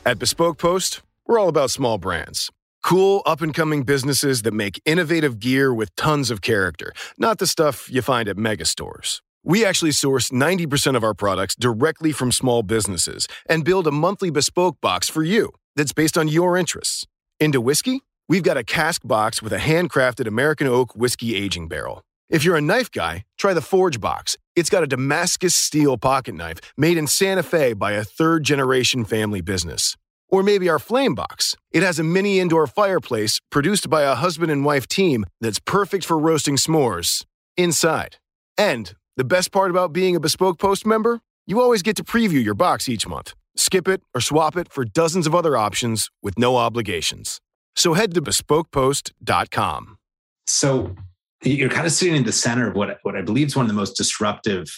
At 0.04 0.18
Bespoke 0.18 0.58
Post, 0.58 1.02
we're 1.26 1.38
all 1.38 1.48
about 1.48 1.70
small 1.70 1.98
brands. 1.98 2.50
Cool, 2.82 3.22
up 3.24 3.40
and 3.40 3.54
coming 3.54 3.84
businesses 3.84 4.42
that 4.42 4.52
make 4.52 4.82
innovative 4.84 5.38
gear 5.38 5.72
with 5.72 5.94
tons 5.94 6.30
of 6.30 6.40
character, 6.40 6.92
not 7.16 7.38
the 7.38 7.46
stuff 7.46 7.88
you 7.90 8.02
find 8.02 8.28
at 8.28 8.36
mega 8.36 8.64
stores. 8.64 9.22
We 9.44 9.64
actually 9.64 9.92
source 9.92 10.30
90% 10.30 10.96
of 10.96 11.04
our 11.04 11.14
products 11.14 11.54
directly 11.54 12.12
from 12.12 12.32
small 12.32 12.62
businesses 12.62 13.28
and 13.48 13.64
build 13.64 13.86
a 13.86 13.92
monthly 13.92 14.30
bespoke 14.30 14.80
box 14.80 15.08
for 15.08 15.22
you 15.22 15.52
that's 15.76 15.92
based 15.92 16.18
on 16.18 16.28
your 16.28 16.56
interests. 16.56 17.06
Into 17.38 17.60
whiskey? 17.60 18.02
We've 18.28 18.42
got 18.42 18.56
a 18.56 18.64
cask 18.64 19.02
box 19.04 19.42
with 19.42 19.52
a 19.52 19.58
handcrafted 19.58 20.26
American 20.26 20.66
oak 20.66 20.94
whiskey 20.96 21.34
aging 21.36 21.68
barrel. 21.68 22.02
If 22.32 22.44
you're 22.44 22.56
a 22.56 22.62
knife 22.62 22.90
guy, 22.90 23.24
try 23.36 23.52
the 23.52 23.60
Forge 23.60 24.00
box. 24.00 24.38
It's 24.56 24.70
got 24.70 24.82
a 24.82 24.86
Damascus 24.86 25.54
steel 25.54 25.98
pocket 25.98 26.34
knife 26.34 26.60
made 26.78 26.96
in 26.96 27.06
Santa 27.06 27.42
Fe 27.42 27.74
by 27.74 27.92
a 27.92 28.04
third 28.04 28.42
generation 28.42 29.04
family 29.04 29.42
business. 29.42 29.98
Or 30.30 30.42
maybe 30.42 30.70
our 30.70 30.78
Flame 30.78 31.14
box. 31.14 31.54
It 31.72 31.82
has 31.82 31.98
a 31.98 32.02
mini 32.02 32.40
indoor 32.40 32.66
fireplace 32.66 33.38
produced 33.50 33.90
by 33.90 34.04
a 34.04 34.14
husband 34.14 34.50
and 34.50 34.64
wife 34.64 34.88
team 34.88 35.26
that's 35.42 35.58
perfect 35.58 36.06
for 36.06 36.18
roasting 36.18 36.56
s'mores 36.56 37.26
inside. 37.58 38.16
And 38.56 38.94
the 39.18 39.24
best 39.24 39.52
part 39.52 39.70
about 39.70 39.92
being 39.92 40.16
a 40.16 40.20
Bespoke 40.20 40.58
Post 40.58 40.86
member? 40.86 41.20
You 41.46 41.60
always 41.60 41.82
get 41.82 41.96
to 41.96 42.04
preview 42.04 42.42
your 42.42 42.54
box 42.54 42.88
each 42.88 43.06
month. 43.06 43.34
Skip 43.56 43.86
it 43.86 44.00
or 44.14 44.22
swap 44.22 44.56
it 44.56 44.72
for 44.72 44.86
dozens 44.86 45.26
of 45.26 45.34
other 45.34 45.54
options 45.54 46.08
with 46.22 46.38
no 46.38 46.56
obligations. 46.56 47.42
So 47.76 47.92
head 47.92 48.14
to 48.14 48.22
bespokepost.com. 48.22 49.98
So 50.46 50.96
you're 51.42 51.68
kind 51.68 51.86
of 51.86 51.92
sitting 51.92 52.14
in 52.14 52.24
the 52.24 52.32
center 52.32 52.68
of 52.68 52.76
what, 52.76 52.98
what 53.02 53.16
I 53.16 53.22
believe 53.22 53.48
is 53.48 53.56
one 53.56 53.64
of 53.64 53.68
the 53.68 53.74
most 53.74 53.96
disruptive 53.96 54.68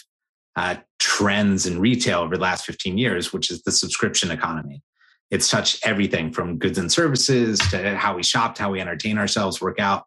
uh, 0.55 0.75
trends 0.99 1.65
in 1.65 1.79
retail 1.79 2.19
over 2.19 2.35
the 2.35 2.41
last 2.41 2.65
15 2.65 2.97
years, 2.97 3.33
which 3.33 3.51
is 3.51 3.61
the 3.63 3.71
subscription 3.71 4.31
economy. 4.31 4.81
It's 5.31 5.49
touched 5.49 5.85
everything 5.85 6.31
from 6.31 6.57
goods 6.57 6.77
and 6.77 6.91
services 6.91 7.59
to 7.71 7.95
how 7.95 8.15
we 8.15 8.23
shop, 8.23 8.57
how 8.57 8.71
we 8.71 8.79
entertain 8.79 9.17
ourselves, 9.17 9.61
work 9.61 9.79
out, 9.79 10.03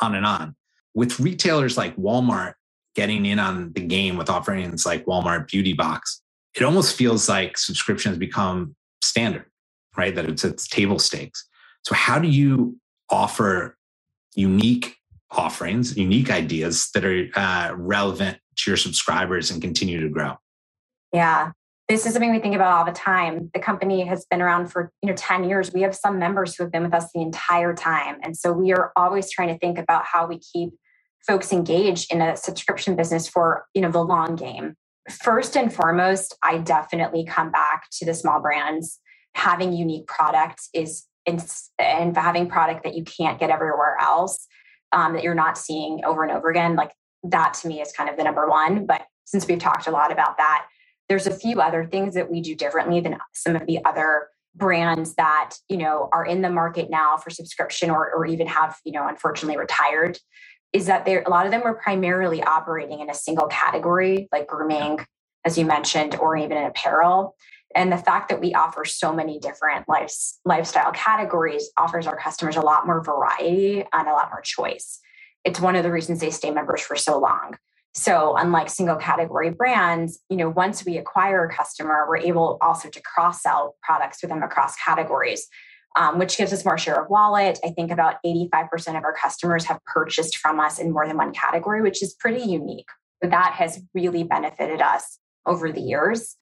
on 0.00 0.14
and 0.14 0.24
on. 0.24 0.54
With 0.94 1.20
retailers 1.20 1.76
like 1.76 1.96
Walmart 1.96 2.54
getting 2.94 3.26
in 3.26 3.38
on 3.38 3.72
the 3.72 3.80
game 3.80 4.16
with 4.16 4.30
offerings 4.30 4.86
like 4.86 5.04
Walmart 5.06 5.48
Beauty 5.48 5.72
Box, 5.72 6.22
it 6.54 6.62
almost 6.62 6.96
feels 6.96 7.28
like 7.28 7.58
subscriptions 7.58 8.18
become 8.18 8.74
standard, 9.02 9.46
right? 9.96 10.14
That 10.14 10.28
it's, 10.28 10.44
it's 10.44 10.66
table 10.66 10.98
stakes. 10.98 11.46
So, 11.84 11.94
how 11.94 12.18
do 12.18 12.28
you 12.28 12.78
offer 13.10 13.76
unique 14.34 14.96
offerings, 15.30 15.96
unique 15.96 16.30
ideas 16.30 16.90
that 16.94 17.04
are 17.04 17.28
uh, 17.34 17.74
relevant 17.76 18.38
to 18.56 18.70
your 18.70 18.76
subscribers 18.76 19.50
and 19.50 19.62
continue 19.62 20.00
to 20.00 20.08
grow? 20.08 20.36
Yeah, 21.12 21.52
this 21.88 22.06
is 22.06 22.12
something 22.12 22.30
we 22.30 22.38
think 22.38 22.54
about 22.54 22.72
all 22.72 22.84
the 22.84 22.92
time. 22.92 23.50
The 23.52 23.60
company 23.60 24.04
has 24.06 24.26
been 24.30 24.40
around 24.42 24.68
for 24.68 24.92
you 25.02 25.08
know 25.08 25.16
10 25.16 25.44
years. 25.44 25.72
We 25.72 25.82
have 25.82 25.94
some 25.94 26.18
members 26.18 26.54
who 26.54 26.64
have 26.64 26.72
been 26.72 26.84
with 26.84 26.94
us 26.94 27.06
the 27.12 27.20
entire 27.20 27.74
time. 27.74 28.18
And 28.22 28.36
so 28.36 28.52
we 28.52 28.72
are 28.72 28.92
always 28.96 29.30
trying 29.30 29.48
to 29.48 29.58
think 29.58 29.78
about 29.78 30.04
how 30.04 30.26
we 30.26 30.38
keep 30.38 30.70
folks 31.26 31.52
engaged 31.52 32.12
in 32.12 32.22
a 32.22 32.36
subscription 32.36 32.96
business 32.96 33.28
for 33.28 33.66
you 33.74 33.82
know 33.82 33.90
the 33.90 34.02
long 34.02 34.36
game 34.36 34.74
first 35.10 35.56
and 35.56 35.72
foremost 35.72 36.36
i 36.42 36.58
definitely 36.58 37.24
come 37.24 37.50
back 37.50 37.84
to 37.90 38.04
the 38.04 38.14
small 38.14 38.40
brands 38.40 39.00
having 39.34 39.72
unique 39.72 40.06
products 40.06 40.68
is 40.74 41.06
and 41.78 42.16
having 42.16 42.48
product 42.48 42.82
that 42.84 42.94
you 42.94 43.04
can't 43.04 43.38
get 43.38 43.50
everywhere 43.50 43.96
else 44.00 44.46
um, 44.92 45.14
that 45.14 45.22
you're 45.22 45.34
not 45.34 45.58
seeing 45.58 46.04
over 46.04 46.22
and 46.22 46.32
over 46.32 46.50
again 46.50 46.76
like 46.76 46.92
that 47.24 47.54
to 47.54 47.68
me 47.68 47.80
is 47.80 47.92
kind 47.92 48.08
of 48.08 48.16
the 48.16 48.24
number 48.24 48.48
one. 48.48 48.86
But 48.86 49.06
since 49.24 49.46
we've 49.46 49.58
talked 49.58 49.86
a 49.86 49.90
lot 49.90 50.10
about 50.10 50.36
that 50.38 50.66
there's 51.10 51.26
a 51.26 51.36
few 51.36 51.60
other 51.60 51.84
things 51.84 52.14
that 52.14 52.30
we 52.30 52.40
do 52.40 52.54
differently 52.54 53.00
than 53.00 53.18
some 53.34 53.56
of 53.56 53.66
the 53.66 53.84
other 53.84 54.28
brands 54.54 55.14
that 55.16 55.54
you 55.68 55.76
know 55.76 56.08
are 56.12 56.24
in 56.24 56.40
the 56.40 56.48
market 56.48 56.88
now 56.88 57.16
for 57.16 57.30
subscription 57.30 57.90
or, 57.90 58.10
or 58.12 58.24
even 58.26 58.46
have 58.46 58.76
you 58.84 58.92
know 58.92 59.06
unfortunately 59.06 59.56
retired 59.56 60.18
is 60.72 60.86
that 60.86 61.04
there 61.04 61.22
a 61.26 61.30
lot 61.30 61.46
of 61.46 61.52
them 61.52 61.62
were 61.62 61.74
primarily 61.74 62.42
operating 62.42 63.00
in 63.00 63.10
a 63.10 63.14
single 63.14 63.46
category 63.48 64.28
like 64.32 64.46
grooming 64.46 64.98
as 65.44 65.58
you 65.58 65.64
mentioned 65.64 66.16
or 66.16 66.36
even 66.36 66.56
in 66.56 66.64
apparel 66.64 67.36
and 67.74 67.92
the 67.92 67.98
fact 67.98 68.28
that 68.28 68.40
we 68.40 68.52
offer 68.54 68.84
so 68.84 69.12
many 69.12 69.38
different 69.38 69.88
life, 69.88 70.12
lifestyle 70.44 70.92
categories 70.92 71.70
offers 71.76 72.06
our 72.06 72.16
customers 72.16 72.56
a 72.56 72.60
lot 72.60 72.86
more 72.86 73.02
variety 73.02 73.84
and 73.92 74.08
a 74.08 74.12
lot 74.12 74.30
more 74.30 74.42
choice 74.42 75.00
it's 75.44 75.60
one 75.60 75.76
of 75.76 75.82
the 75.82 75.92
reasons 75.92 76.20
they 76.20 76.30
stay 76.30 76.50
members 76.50 76.80
for 76.80 76.96
so 76.96 77.18
long 77.18 77.56
so 77.94 78.36
unlike 78.36 78.68
single 78.68 78.96
category 78.96 79.50
brands 79.50 80.20
you 80.28 80.36
know 80.36 80.50
once 80.50 80.84
we 80.84 80.96
acquire 80.96 81.44
a 81.44 81.54
customer 81.54 82.06
we're 82.08 82.16
able 82.18 82.58
also 82.60 82.88
to 82.88 83.00
cross 83.02 83.42
sell 83.42 83.76
products 83.82 84.22
with 84.22 84.30
them 84.30 84.42
across 84.42 84.76
categories 84.76 85.46
um, 85.96 86.18
which 86.18 86.36
gives 86.36 86.52
us 86.52 86.64
more 86.64 86.78
share 86.78 87.02
of 87.02 87.10
wallet. 87.10 87.58
I 87.64 87.70
think 87.70 87.90
about 87.90 88.16
85% 88.24 88.96
of 88.96 89.04
our 89.04 89.14
customers 89.14 89.64
have 89.64 89.84
purchased 89.84 90.36
from 90.36 90.60
us 90.60 90.78
in 90.78 90.92
more 90.92 91.06
than 91.06 91.16
one 91.16 91.32
category, 91.32 91.82
which 91.82 92.02
is 92.02 92.14
pretty 92.14 92.42
unique. 92.42 92.88
That 93.22 93.54
has 93.54 93.82
really 93.92 94.22
benefited 94.22 94.80
us 94.80 95.18
over 95.46 95.72
the 95.72 95.80
years. 95.80 96.36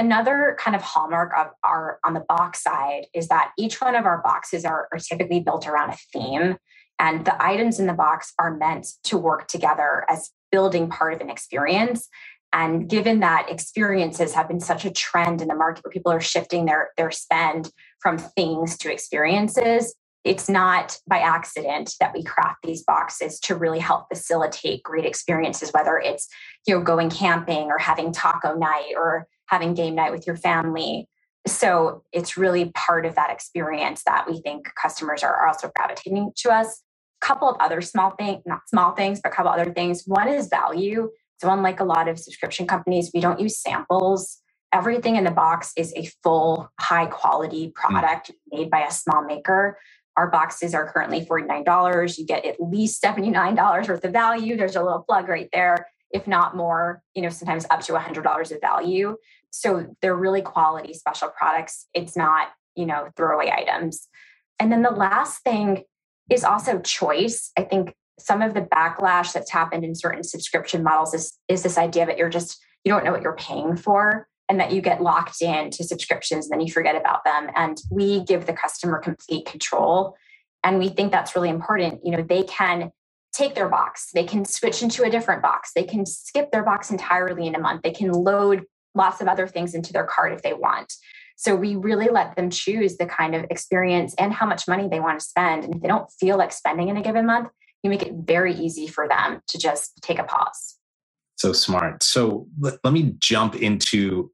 Another 0.00 0.56
kind 0.58 0.74
of 0.74 0.80
hallmark 0.80 1.30
of 1.36 1.48
our 1.62 1.98
on 2.06 2.14
the 2.14 2.24
box 2.26 2.62
side 2.62 3.04
is 3.12 3.28
that 3.28 3.52
each 3.58 3.82
one 3.82 3.94
of 3.94 4.06
our 4.06 4.22
boxes 4.22 4.64
are, 4.64 4.88
are 4.90 4.98
typically 4.98 5.40
built 5.40 5.68
around 5.68 5.90
a 5.90 5.96
theme, 6.10 6.56
and 6.98 7.26
the 7.26 7.44
items 7.44 7.78
in 7.78 7.86
the 7.86 7.92
box 7.92 8.32
are 8.38 8.56
meant 8.56 8.86
to 9.04 9.18
work 9.18 9.46
together 9.46 10.06
as 10.08 10.30
building 10.50 10.88
part 10.88 11.12
of 11.12 11.20
an 11.20 11.28
experience. 11.28 12.08
And 12.50 12.88
given 12.88 13.20
that 13.20 13.50
experiences 13.50 14.32
have 14.32 14.48
been 14.48 14.58
such 14.58 14.86
a 14.86 14.90
trend 14.90 15.42
in 15.42 15.48
the 15.48 15.54
market 15.54 15.84
where 15.84 15.92
people 15.92 16.12
are 16.12 16.20
shifting 16.20 16.64
their, 16.64 16.92
their 16.96 17.10
spend 17.10 17.70
from 18.00 18.16
things 18.16 18.78
to 18.78 18.90
experiences, 18.90 19.94
it's 20.24 20.48
not 20.48 20.96
by 21.06 21.18
accident 21.18 21.94
that 22.00 22.14
we 22.14 22.22
craft 22.24 22.60
these 22.62 22.84
boxes 22.84 23.38
to 23.40 23.54
really 23.54 23.80
help 23.80 24.06
facilitate 24.08 24.82
great 24.82 25.04
experiences, 25.04 25.70
whether 25.74 25.98
it's 25.98 26.26
you 26.66 26.74
know 26.74 26.82
going 26.82 27.10
camping 27.10 27.66
or 27.66 27.76
having 27.76 28.12
taco 28.12 28.54
night 28.54 28.94
or 28.96 29.26
having 29.50 29.74
game 29.74 29.94
night 29.94 30.12
with 30.12 30.26
your 30.26 30.36
family. 30.36 31.08
So 31.46 32.04
it's 32.12 32.36
really 32.36 32.70
part 32.74 33.04
of 33.04 33.14
that 33.16 33.30
experience 33.30 34.02
that 34.04 34.26
we 34.28 34.40
think 34.40 34.68
customers 34.80 35.22
are 35.22 35.46
also 35.46 35.70
gravitating 35.74 36.32
to 36.36 36.50
us. 36.50 36.82
A 37.22 37.26
couple 37.26 37.48
of 37.48 37.56
other 37.60 37.80
small 37.80 38.12
things, 38.12 38.42
not 38.46 38.68
small 38.68 38.92
things, 38.92 39.20
but 39.22 39.32
a 39.32 39.34
couple 39.34 39.50
other 39.50 39.72
things. 39.72 40.04
One 40.06 40.28
is 40.28 40.48
value. 40.48 41.10
So, 41.40 41.50
unlike 41.50 41.80
a 41.80 41.84
lot 41.84 42.08
of 42.08 42.18
subscription 42.18 42.66
companies, 42.66 43.10
we 43.12 43.20
don't 43.20 43.40
use 43.40 43.60
samples. 43.60 44.38
Everything 44.72 45.16
in 45.16 45.24
the 45.24 45.30
box 45.30 45.72
is 45.76 45.92
a 45.96 46.08
full, 46.22 46.70
high 46.78 47.06
quality 47.06 47.66
hmm. 47.66 47.70
product 47.72 48.30
mm. 48.30 48.58
made 48.58 48.70
by 48.70 48.80
a 48.82 48.90
small 48.90 49.24
maker. 49.24 49.78
Our 50.16 50.30
boxes 50.30 50.74
are 50.74 50.90
currently 50.92 51.24
$49. 51.24 52.18
You 52.18 52.26
get 52.26 52.44
at 52.44 52.60
least 52.60 53.02
$79 53.02 53.88
worth 53.88 54.04
of 54.04 54.12
value. 54.12 54.56
There's 54.56 54.76
a 54.76 54.82
little 54.82 55.02
plug 55.02 55.28
right 55.28 55.48
there, 55.52 55.86
if 56.10 56.26
not 56.26 56.56
more, 56.56 57.02
you 57.14 57.22
know, 57.22 57.30
sometimes 57.30 57.64
up 57.70 57.80
to 57.82 57.92
$100 57.92 58.52
of 58.52 58.60
value. 58.60 59.16
So 59.50 59.94
they're 60.00 60.16
really 60.16 60.42
quality 60.42 60.94
special 60.94 61.28
products. 61.28 61.86
It's 61.94 62.16
not, 62.16 62.48
you 62.74 62.86
know, 62.86 63.08
throwaway 63.16 63.50
items. 63.50 64.08
And 64.58 64.70
then 64.70 64.82
the 64.82 64.90
last 64.90 65.42
thing 65.42 65.84
is 66.30 66.44
also 66.44 66.80
choice. 66.80 67.50
I 67.56 67.62
think 67.62 67.94
some 68.18 68.42
of 68.42 68.54
the 68.54 68.60
backlash 68.60 69.32
that's 69.32 69.50
happened 69.50 69.84
in 69.84 69.94
certain 69.94 70.22
subscription 70.22 70.82
models 70.82 71.14
is, 71.14 71.38
is 71.48 71.62
this 71.62 71.78
idea 71.78 72.06
that 72.06 72.18
you're 72.18 72.28
just, 72.28 72.62
you 72.84 72.92
don't 72.92 73.04
know 73.04 73.12
what 73.12 73.22
you're 73.22 73.36
paying 73.36 73.76
for 73.76 74.28
and 74.48 74.60
that 74.60 74.72
you 74.72 74.80
get 74.80 75.02
locked 75.02 75.40
into 75.40 75.84
subscriptions 75.84 76.46
and 76.46 76.52
then 76.52 76.66
you 76.66 76.72
forget 76.72 76.96
about 76.96 77.24
them. 77.24 77.48
And 77.54 77.80
we 77.90 78.24
give 78.24 78.46
the 78.46 78.52
customer 78.52 78.98
complete 78.98 79.46
control. 79.46 80.16
And 80.62 80.78
we 80.78 80.88
think 80.88 81.12
that's 81.12 81.34
really 81.34 81.48
important. 81.48 82.00
You 82.04 82.12
know, 82.16 82.22
they 82.22 82.42
can 82.42 82.90
take 83.32 83.54
their 83.54 83.68
box, 83.68 84.10
they 84.12 84.24
can 84.24 84.44
switch 84.44 84.82
into 84.82 85.04
a 85.04 85.10
different 85.10 85.40
box, 85.40 85.70
they 85.74 85.84
can 85.84 86.04
skip 86.04 86.50
their 86.50 86.64
box 86.64 86.90
entirely 86.90 87.46
in 87.46 87.54
a 87.54 87.60
month, 87.60 87.82
they 87.82 87.92
can 87.92 88.10
load 88.10 88.64
lots 88.94 89.20
of 89.20 89.28
other 89.28 89.46
things 89.46 89.74
into 89.74 89.92
their 89.92 90.04
cart 90.04 90.32
if 90.32 90.42
they 90.42 90.52
want. 90.52 90.92
So 91.36 91.54
we 91.56 91.74
really 91.74 92.08
let 92.08 92.36
them 92.36 92.50
choose 92.50 92.98
the 92.98 93.06
kind 93.06 93.34
of 93.34 93.46
experience 93.50 94.14
and 94.18 94.32
how 94.32 94.46
much 94.46 94.68
money 94.68 94.88
they 94.88 95.00
want 95.00 95.20
to 95.20 95.24
spend. 95.24 95.64
And 95.64 95.76
if 95.76 95.80
they 95.80 95.88
don't 95.88 96.10
feel 96.20 96.36
like 96.36 96.52
spending 96.52 96.88
in 96.88 96.98
a 96.98 97.02
given 97.02 97.24
month, 97.24 97.48
you 97.82 97.88
make 97.88 98.02
it 98.02 98.12
very 98.12 98.54
easy 98.54 98.86
for 98.86 99.08
them 99.08 99.40
to 99.46 99.58
just 99.58 100.02
take 100.02 100.18
a 100.18 100.24
pause. 100.24 100.76
So 101.36 101.54
smart. 101.54 102.02
So 102.02 102.46
let, 102.58 102.74
let 102.84 102.92
me 102.92 103.14
jump 103.18 103.54
into 103.54 104.30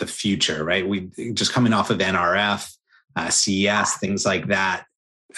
the 0.00 0.06
future, 0.06 0.64
right? 0.64 0.88
We 0.88 1.10
just 1.34 1.52
coming 1.52 1.72
off 1.72 1.90
of 1.90 1.98
NRF, 1.98 2.76
uh, 3.14 3.30
CES, 3.30 3.98
things 3.98 4.26
like 4.26 4.48
that. 4.48 4.86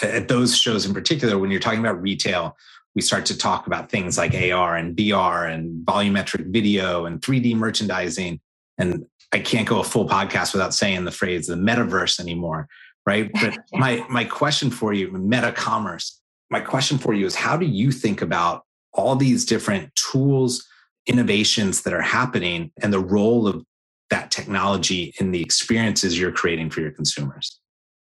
At 0.02 0.28
those 0.28 0.57
shows 0.57 0.87
in 0.87 0.95
particular, 0.95 1.38
when 1.38 1.50
you're 1.50 1.61
talking 1.61 1.81
about 1.81 2.00
retail, 2.00 2.57
we 2.95 3.02
start 3.02 3.26
to 3.26 3.37
talk 3.37 3.66
about 3.66 3.90
things 3.90 4.16
like 4.16 4.35
AR 4.35 4.76
and 4.76 4.97
VR 4.97 5.52
and 5.52 5.85
volumetric 5.85 6.50
video 6.50 7.04
and 7.04 7.21
3D 7.21 7.54
merchandising. 7.57 8.40
And 8.83 9.07
I 9.33 9.39
can't 9.39 9.69
go 9.69 9.79
a 9.79 9.85
full 9.85 10.09
podcast 10.09 10.53
without 10.53 10.75
saying 10.75 11.05
the 11.05 11.12
phrase 11.12 11.47
the 11.47 11.55
metaverse 11.55 12.19
anymore, 12.19 12.69
right? 13.07 13.31
But 13.41 13.59
my 13.73 14.05
my 14.11 14.25
question 14.25 14.71
for 14.71 14.93
you, 14.93 15.11
meta 15.12 15.53
commerce. 15.53 16.21
My 16.51 16.61
question 16.61 16.99
for 16.99 17.15
you 17.15 17.25
is 17.25 17.37
how 17.37 17.57
do 17.57 17.65
you 17.65 17.93
think 17.93 18.21
about 18.21 18.65
all 18.93 19.15
these 19.17 19.45
different 19.45 19.95
tools, 19.95 20.67
innovations 21.07 21.83
that 21.83 21.95
are 21.95 22.03
happening 22.03 22.73
and 22.83 22.93
the 22.93 22.99
role 22.99 23.47
of 23.47 23.65
that 24.11 24.31
technology 24.31 25.15
in 25.19 25.31
the 25.31 25.41
experiences 25.41 26.19
you're 26.19 26.33
creating 26.33 26.69
for 26.69 26.81
your 26.81 26.91
consumers? 26.91 27.59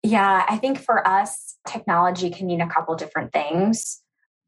Yeah, 0.03 0.45
I 0.47 0.57
think 0.57 0.77
for 0.77 1.07
us, 1.07 1.55
technology 1.67 2.29
can 2.29 2.45
mean 2.45 2.61
a 2.61 2.69
couple 2.69 2.93
different 2.95 3.31
things. 3.31 4.01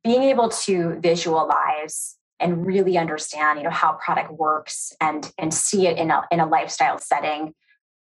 Being 0.04 0.24
able 0.24 0.50
to 0.50 1.00
visualize 1.00 2.17
and 2.40 2.66
really 2.66 2.98
understand 2.98 3.60
you 3.60 3.64
know 3.64 3.70
how 3.70 3.94
product 3.94 4.32
works 4.32 4.94
and 5.02 5.32
and 5.38 5.54
see 5.54 5.88
it 5.88 5.98
in 5.98 6.12
a 6.12 6.22
in 6.32 6.40
a 6.40 6.48
lifestyle 6.48 6.98
setting 6.98 7.54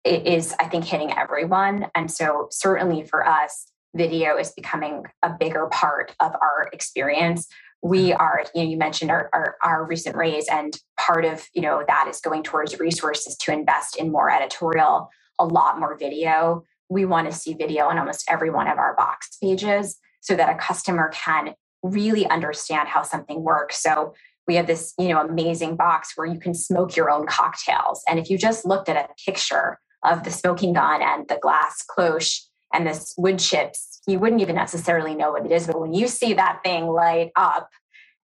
it 0.05 0.26
is 0.26 0.55
i 0.61 0.67
think 0.67 0.85
hitting 0.85 1.12
everyone. 1.17 1.87
And 1.95 2.11
so 2.11 2.49
certainly 2.50 3.05
for 3.05 3.26
us 3.26 3.67
video 3.97 4.37
is 4.37 4.50
becoming 4.50 5.05
a 5.23 5.31
bigger 5.31 5.67
part 5.71 6.14
of 6.21 6.33
our 6.35 6.69
experience. 6.73 7.47
We 7.83 8.11
mm-hmm. 8.11 8.21
are 8.21 8.45
you 8.55 8.62
know 8.62 8.71
you 8.71 8.76
mentioned 8.76 9.11
our, 9.11 9.31
our, 9.33 9.57
our 9.62 9.87
recent 9.87 10.17
raise 10.17 10.47
and 10.49 10.76
part 10.99 11.25
of 11.25 11.47
you 11.55 11.62
know 11.62 11.83
that 11.87 12.07
is 12.09 12.21
going 12.21 12.43
towards 12.43 12.79
resources 12.79 13.37
to 13.38 13.53
invest 13.53 13.97
in 13.97 14.12
more 14.12 14.31
editorial 14.31 15.11
a 15.41 15.47
lot 15.47 15.81
more 15.81 15.97
video. 15.97 16.64
We 16.88 17.07
want 17.07 17.31
to 17.31 17.37
see 17.37 17.55
video 17.55 17.87
on 17.87 17.99
almost 17.99 18.25
every 18.29 18.50
one 18.50 18.69
of 18.69 18.79
our 18.79 18.95
box 18.95 19.37
pages 19.43 19.97
so 20.21 20.37
that 20.37 20.49
a 20.49 20.55
customer 20.55 21.11
can 21.12 21.55
really 21.85 22.26
understand 22.26 22.88
how 22.88 23.03
something 23.03 23.43
works. 23.43 23.81
So 23.81 24.14
we 24.49 24.57
have 24.57 24.67
this, 24.67 24.95
you 24.99 25.09
know, 25.09 25.21
amazing 25.21 25.76
box 25.76 26.12
where 26.17 26.26
you 26.26 26.41
can 26.41 26.55
smoke 26.55 26.97
your 26.97 27.11
own 27.11 27.26
cocktails. 27.26 28.03
And 28.09 28.19
if 28.19 28.31
you 28.31 28.38
just 28.38 28.64
looked 28.64 28.88
at 28.88 28.97
a 28.97 29.09
picture 29.25 29.79
of 30.03 30.25
the 30.25 30.31
smoking 30.31 30.73
gun 30.73 31.03
and 31.03 31.29
the 31.29 31.38
glass 31.41 31.83
cloche 31.83 32.43
and 32.73 32.87
this 32.87 33.14
wood 33.17 33.38
chips, 33.38 34.00
you 34.07 34.19
wouldn't 34.19 34.43
even 34.43 34.57
necessarily 34.57 35.14
know 35.14 35.33
what 35.33 35.47
it 35.47 35.53
is. 35.53 35.67
But 35.67 35.81
when 35.81 35.95
you 35.95 36.09
see 36.09 36.35
that 36.35 36.61
thing 36.64 36.87
light 36.87 37.31
up 37.37 37.71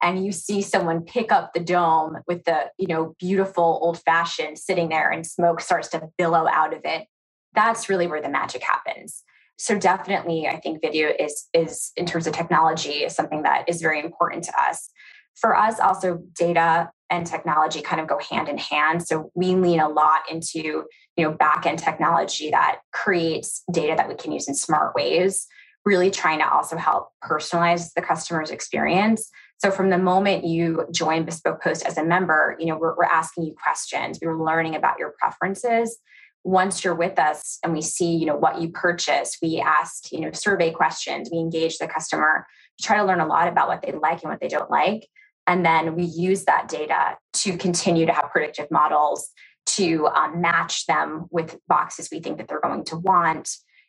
and 0.03 0.25
you 0.25 0.33
see 0.33 0.63
someone 0.63 1.03
pick 1.03 1.31
up 1.31 1.53
the 1.53 1.61
dome 1.61 2.19
with 2.27 2.45
the, 2.45 2.71
you 2.79 2.87
know, 2.87 3.15
beautiful 3.19 3.79
old 3.83 4.01
fashioned 4.03 4.59
sitting 4.59 4.89
there 4.89 5.11
and 5.11 5.27
smoke 5.27 5.61
starts 5.61 5.89
to 5.89 6.09
billow 6.17 6.47
out 6.49 6.75
of 6.75 6.81
it, 6.85 7.07
that's 7.55 7.89
really 7.89 8.07
where 8.07 8.23
the 8.23 8.29
magic 8.29 8.63
happens 8.63 9.23
so 9.61 9.79
definitely 9.79 10.47
i 10.47 10.57
think 10.57 10.81
video 10.81 11.11
is 11.19 11.49
is 11.53 11.93
in 11.97 12.07
terms 12.07 12.27
of 12.27 12.33
technology 12.33 13.05
is 13.05 13.15
something 13.15 13.43
that 13.43 13.69
is 13.69 13.83
very 13.83 14.01
important 14.01 14.45
to 14.45 14.53
us. 14.61 14.91
For 15.37 15.57
us 15.57 15.81
also 15.81 16.23
data 16.39 16.91
and 17.09 17.27
technology 17.27 17.83
kind 17.83 18.01
of 18.01 18.09
go 18.09 18.19
hand 18.19 18.49
in 18.49 18.59
hand. 18.59 19.07
So 19.07 19.31
we 19.35 19.55
lean 19.55 19.81
a 19.81 19.89
lot 19.89 20.23
into 20.31 20.85
you 21.17 21.25
know 21.25 21.33
back 21.33 21.67
end 21.67 21.79
technology 21.79 22.51
that 22.51 22.81
creates 22.93 23.63
data 23.71 23.95
that 23.97 24.09
we 24.09 24.15
can 24.15 24.33
use 24.33 24.49
in 24.49 24.55
smart 24.55 24.95
ways 24.95 25.47
really 25.87 26.11
trying 26.11 26.39
to 26.39 26.53
also 26.53 26.77
help 26.77 27.09
personalize 27.25 27.95
the 27.95 28.03
customer's 28.03 28.51
experience. 28.51 29.31
So 29.59 29.71
from 29.71 29.89
the 29.89 29.97
moment 29.97 30.45
you 30.45 30.87
join 30.93 31.25
bespoke 31.25 31.63
post 31.63 31.87
as 31.87 31.97
a 31.99 32.05
member 32.05 32.57
you 32.59 32.67
know 32.67 32.79
we're, 32.79 32.97
we're 32.97 33.05
asking 33.05 33.45
you 33.45 33.55
questions. 33.63 34.19
We're 34.23 34.43
learning 34.43 34.75
about 34.75 34.99
your 34.99 35.15
preferences 35.19 35.99
once 36.43 36.83
you're 36.83 36.95
with 36.95 37.19
us 37.19 37.59
and 37.63 37.73
we 37.73 37.83
see 37.83 38.17
you 38.17 38.27
know 38.27 38.37
what 38.37 38.61
you 38.61 38.71
purchase 38.71 39.37
we 39.43 39.61
ask 39.61 40.11
you 40.11 40.21
know 40.21 40.31
survey 40.33 40.71
questions 40.71 41.29
we 41.31 41.39
engage 41.39 41.79
the 41.79 41.87
customer 41.87 42.47
to 42.81 42.87
try 42.87 42.97
to 42.97 43.05
learn 43.05 43.21
a 43.21 43.27
lot 43.27 43.49
about 43.49 43.69
what 43.69 43.83
they 43.83 43.93
like 43.93 44.23
and 44.23 44.31
what 44.31 44.41
they 44.41 44.49
don't 44.49 44.71
like. 44.71 45.09
And 45.47 45.65
then 45.65 45.97
we 45.97 46.05
use 46.05 46.45
that 46.45 46.69
data 46.69 47.17
to 47.35 47.57
continue 47.57 48.07
to 48.07 48.13
have 48.13 48.31
predictive 48.31 48.71
models 48.71 49.31
to 49.67 50.07
um, 50.09 50.41
match 50.41 50.87
them 50.87 51.27
with 51.31 51.59
boxes 51.69 52.09
we 52.11 52.21
think 52.21 52.39
that 52.39 52.49
they're 52.49 52.61
going 52.61 52.85
to 52.85 52.97
want. 52.97 53.49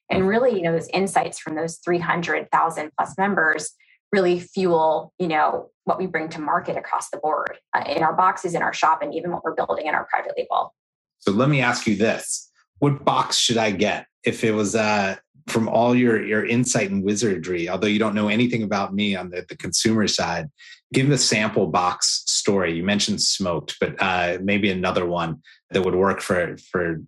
And 0.09 0.27
really 0.27 0.55
you 0.55 0.61
know 0.61 0.73
those 0.73 0.89
insights 0.89 1.39
from 1.39 1.55
those 1.55 1.77
300000 1.77 2.91
plus 2.97 3.17
members 3.17 3.71
really 4.11 4.41
fuel 4.41 5.13
you 5.17 5.29
know 5.29 5.69
what 5.85 5.97
we 5.97 6.05
bring 6.05 6.27
to 6.27 6.41
market 6.41 6.75
across 6.75 7.09
the 7.11 7.17
board 7.17 7.57
uh, 7.73 7.85
in 7.87 8.03
our 8.03 8.13
boxes 8.13 8.53
in 8.53 8.61
our 8.61 8.73
shop 8.73 9.01
and 9.01 9.13
even 9.13 9.31
what 9.31 9.41
we're 9.41 9.55
building 9.55 9.85
in 9.85 9.95
our 9.95 10.05
private 10.09 10.33
label 10.37 10.73
so 11.21 11.31
let 11.31 11.49
me 11.49 11.61
ask 11.61 11.87
you 11.87 11.95
this 11.95 12.51
what 12.79 13.05
box 13.05 13.37
should 13.37 13.57
I 13.57 13.71
get 13.71 14.07
if 14.23 14.43
it 14.43 14.51
was 14.51 14.75
uh, 14.75 15.15
from 15.47 15.69
all 15.69 15.95
your 15.95 16.23
your 16.23 16.45
insight 16.45 16.89
and 16.89 17.03
wizardry? 17.03 17.69
Although 17.69 17.87
you 17.87 17.99
don't 17.99 18.15
know 18.15 18.27
anything 18.27 18.63
about 18.63 18.93
me 18.93 19.15
on 19.15 19.29
the, 19.29 19.45
the 19.47 19.55
consumer 19.55 20.07
side, 20.07 20.49
give 20.93 21.09
a 21.11 21.17
sample 21.17 21.67
box 21.67 22.23
story. 22.27 22.75
You 22.75 22.83
mentioned 22.83 23.21
smoked, 23.21 23.77
but 23.79 23.95
uh, 23.99 24.39
maybe 24.41 24.71
another 24.71 25.05
one 25.05 25.41
that 25.69 25.83
would 25.83 25.95
work 25.95 26.21
for 26.21 26.57
for 26.57 27.01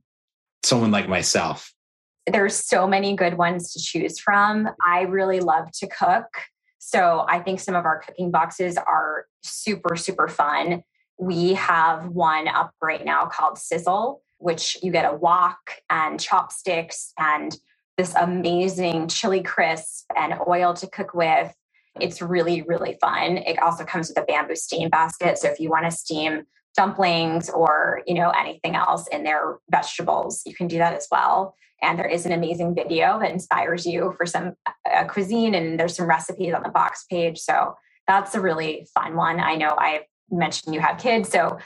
someone 0.64 0.92
like 0.92 1.10
myself. 1.10 1.74
There's 2.32 2.56
so 2.56 2.88
many 2.88 3.16
good 3.16 3.38
ones 3.38 3.74
to 3.74 3.82
choose 3.82 4.20
from. 4.20 4.70
I 4.86 5.02
really 5.02 5.40
love 5.40 5.72
to 5.80 5.88
cook. 5.88 6.28
So 6.78 7.26
I 7.28 7.40
think 7.40 7.60
some 7.60 7.76
of 7.76 7.86
our 7.86 8.00
cooking 8.00 8.30
boxes 8.30 8.78
are 8.78 9.26
super, 9.42 9.96
super 9.96 10.28
fun. 10.28 10.84
We 11.18 11.54
have 11.54 12.08
one 12.08 12.48
up 12.48 12.72
right 12.82 13.04
now 13.04 13.26
called 13.26 13.58
Sizzle, 13.58 14.22
which 14.38 14.78
you 14.82 14.92
get 14.92 15.12
a 15.12 15.16
wok 15.16 15.58
and 15.90 16.20
chopsticks 16.20 17.14
and 17.18 17.56
this 17.98 18.16
amazing 18.16 19.08
chili 19.08 19.42
crisp 19.44 20.06
and 20.18 20.34
oil 20.48 20.74
to 20.74 20.88
cook 20.88 21.14
with. 21.14 21.54
It's 22.02 22.22
really, 22.22 22.64
really 22.64 22.98
fun. 23.00 23.38
It 23.38 23.62
also 23.62 23.86
comes 23.86 24.10
with 24.10 24.18
a 24.18 24.26
bamboo 24.26 24.56
steam 24.56 24.90
basket. 24.90 25.38
So 25.38 25.50
if 25.50 25.60
you 25.60 25.70
want 25.70 25.86
to 25.86 25.92
steam 25.92 26.44
dumplings 26.76 27.50
or 27.50 28.02
you 28.08 28.16
know 28.16 28.30
anything 28.32 28.76
else 28.76 29.08
in 29.08 29.24
their 29.24 29.58
vegetables 29.70 30.42
you 30.46 30.56
can 30.56 30.68
do 30.68 30.78
that 30.78 30.94
as 30.94 31.08
well 31.12 31.56
and 31.82 32.00
there 32.00 32.08
is 32.08 32.26
an 32.26 32.32
amazing 32.32 32.74
video 32.74 33.20
that 33.20 33.32
inspires 33.32 33.86
you 33.86 34.14
for 34.18 34.26
some 34.26 34.54
uh, 34.92 35.04
cuisine 35.06 35.54
and 35.54 35.80
there's 35.80 35.96
some 35.96 36.08
recipes 36.08 36.54
on 36.54 36.64
the 36.64 36.70
box 36.70 37.06
page 37.10 37.38
so 37.38 37.76
that's 38.08 38.34
a 38.34 38.42
really 38.42 38.88
fun 38.94 39.16
one 39.16 39.40
i 39.40 39.56
know 39.56 39.76
i 39.78 40.02
mentioned 40.38 40.74
you 40.74 40.82
have 40.82 40.98
kids 40.98 41.30
so 41.30 41.58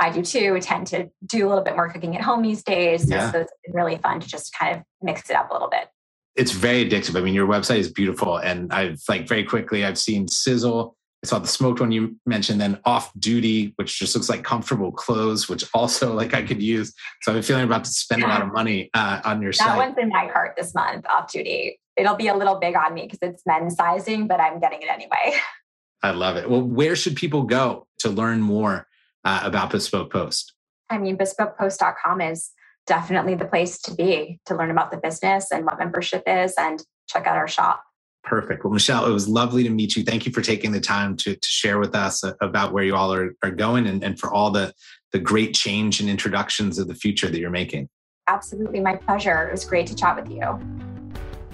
I 0.00 0.10
do 0.10 0.22
too. 0.22 0.58
tend 0.60 0.86
to 0.88 1.10
do 1.26 1.46
a 1.46 1.48
little 1.48 1.62
bit 1.62 1.76
more 1.76 1.90
cooking 1.90 2.16
at 2.16 2.22
home 2.22 2.42
these 2.42 2.62
days. 2.62 3.08
Yeah. 3.08 3.30
So 3.30 3.40
it's 3.40 3.52
really 3.68 3.98
fun 3.98 4.18
to 4.20 4.26
just 4.26 4.56
kind 4.58 4.76
of 4.76 4.82
mix 5.02 5.28
it 5.28 5.36
up 5.36 5.50
a 5.50 5.52
little 5.52 5.68
bit. 5.68 5.88
It's 6.36 6.52
very 6.52 6.88
addictive. 6.88 7.16
I 7.16 7.20
mean, 7.20 7.34
your 7.34 7.46
website 7.46 7.78
is 7.78 7.92
beautiful. 7.92 8.38
And 8.38 8.72
I've 8.72 9.00
like 9.08 9.28
very 9.28 9.44
quickly, 9.44 9.84
I've 9.84 9.98
seen 9.98 10.26
Sizzle. 10.26 10.96
I 11.22 11.26
saw 11.26 11.38
the 11.38 11.48
smoked 11.48 11.80
one 11.80 11.92
you 11.92 12.16
mentioned, 12.24 12.62
then 12.62 12.80
off 12.86 13.12
duty, 13.18 13.74
which 13.76 13.98
just 13.98 14.14
looks 14.14 14.30
like 14.30 14.42
comfortable 14.42 14.90
clothes, 14.90 15.50
which 15.50 15.64
also 15.74 16.14
like 16.20 16.32
I 16.32 16.42
could 16.42 16.62
use. 16.62 16.94
So 17.20 17.34
I'm 17.34 17.42
feeling 17.42 17.64
about 17.64 17.84
to 17.84 17.90
spend 17.90 18.22
a 18.22 18.26
lot 18.26 18.40
of 18.40 18.50
money 18.52 18.88
uh, 18.94 19.20
on 19.24 19.42
your 19.42 19.52
that 19.52 19.58
site. 19.58 19.68
That 19.68 19.76
one's 19.76 19.98
in 19.98 20.08
my 20.08 20.30
cart 20.32 20.54
this 20.56 20.74
month, 20.74 21.04
off 21.10 21.30
duty. 21.30 21.78
It'll 21.98 22.16
be 22.16 22.28
a 22.28 22.34
little 22.34 22.58
big 22.58 22.74
on 22.74 22.94
me 22.94 23.02
because 23.02 23.18
it's 23.20 23.42
men's 23.44 23.74
sizing, 23.74 24.26
but 24.26 24.40
I'm 24.40 24.60
getting 24.60 24.80
it 24.80 24.88
anyway. 24.88 25.38
I 26.02 26.12
love 26.12 26.36
it. 26.36 26.48
Well, 26.48 26.62
where 26.62 26.96
should 26.96 27.16
people 27.16 27.42
go 27.42 27.86
to 27.98 28.08
learn 28.08 28.40
more 28.40 28.86
uh, 29.24 29.40
about 29.44 29.70
Bespoke 29.70 30.12
Post? 30.12 30.54
I 30.88 30.98
mean, 30.98 31.16
bespokepost.com 31.16 32.20
is 32.20 32.50
definitely 32.86 33.34
the 33.34 33.44
place 33.44 33.80
to 33.82 33.94
be 33.94 34.40
to 34.46 34.54
learn 34.54 34.70
about 34.70 34.90
the 34.90 34.96
business 34.96 35.52
and 35.52 35.64
what 35.64 35.78
membership 35.78 36.22
is 36.26 36.54
and 36.58 36.82
check 37.08 37.26
out 37.26 37.36
our 37.36 37.48
shop. 37.48 37.82
Perfect. 38.24 38.64
Well, 38.64 38.72
Michelle, 38.72 39.06
it 39.06 39.12
was 39.12 39.28
lovely 39.28 39.62
to 39.62 39.70
meet 39.70 39.96
you. 39.96 40.02
Thank 40.02 40.26
you 40.26 40.32
for 40.32 40.42
taking 40.42 40.72
the 40.72 40.80
time 40.80 41.16
to, 41.18 41.34
to 41.34 41.48
share 41.48 41.78
with 41.78 41.94
us 41.94 42.22
about 42.40 42.72
where 42.72 42.84
you 42.84 42.94
all 42.94 43.12
are, 43.12 43.34
are 43.42 43.50
going 43.50 43.86
and, 43.86 44.04
and 44.04 44.18
for 44.18 44.32
all 44.32 44.50
the, 44.50 44.74
the 45.12 45.18
great 45.18 45.54
change 45.54 46.00
and 46.00 46.10
introductions 46.10 46.78
of 46.78 46.88
the 46.88 46.94
future 46.94 47.28
that 47.28 47.38
you're 47.38 47.50
making. 47.50 47.88
Absolutely. 48.28 48.80
My 48.80 48.96
pleasure. 48.96 49.48
It 49.48 49.52
was 49.52 49.64
great 49.64 49.86
to 49.86 49.94
chat 49.94 50.16
with 50.16 50.30
you. 50.30 50.89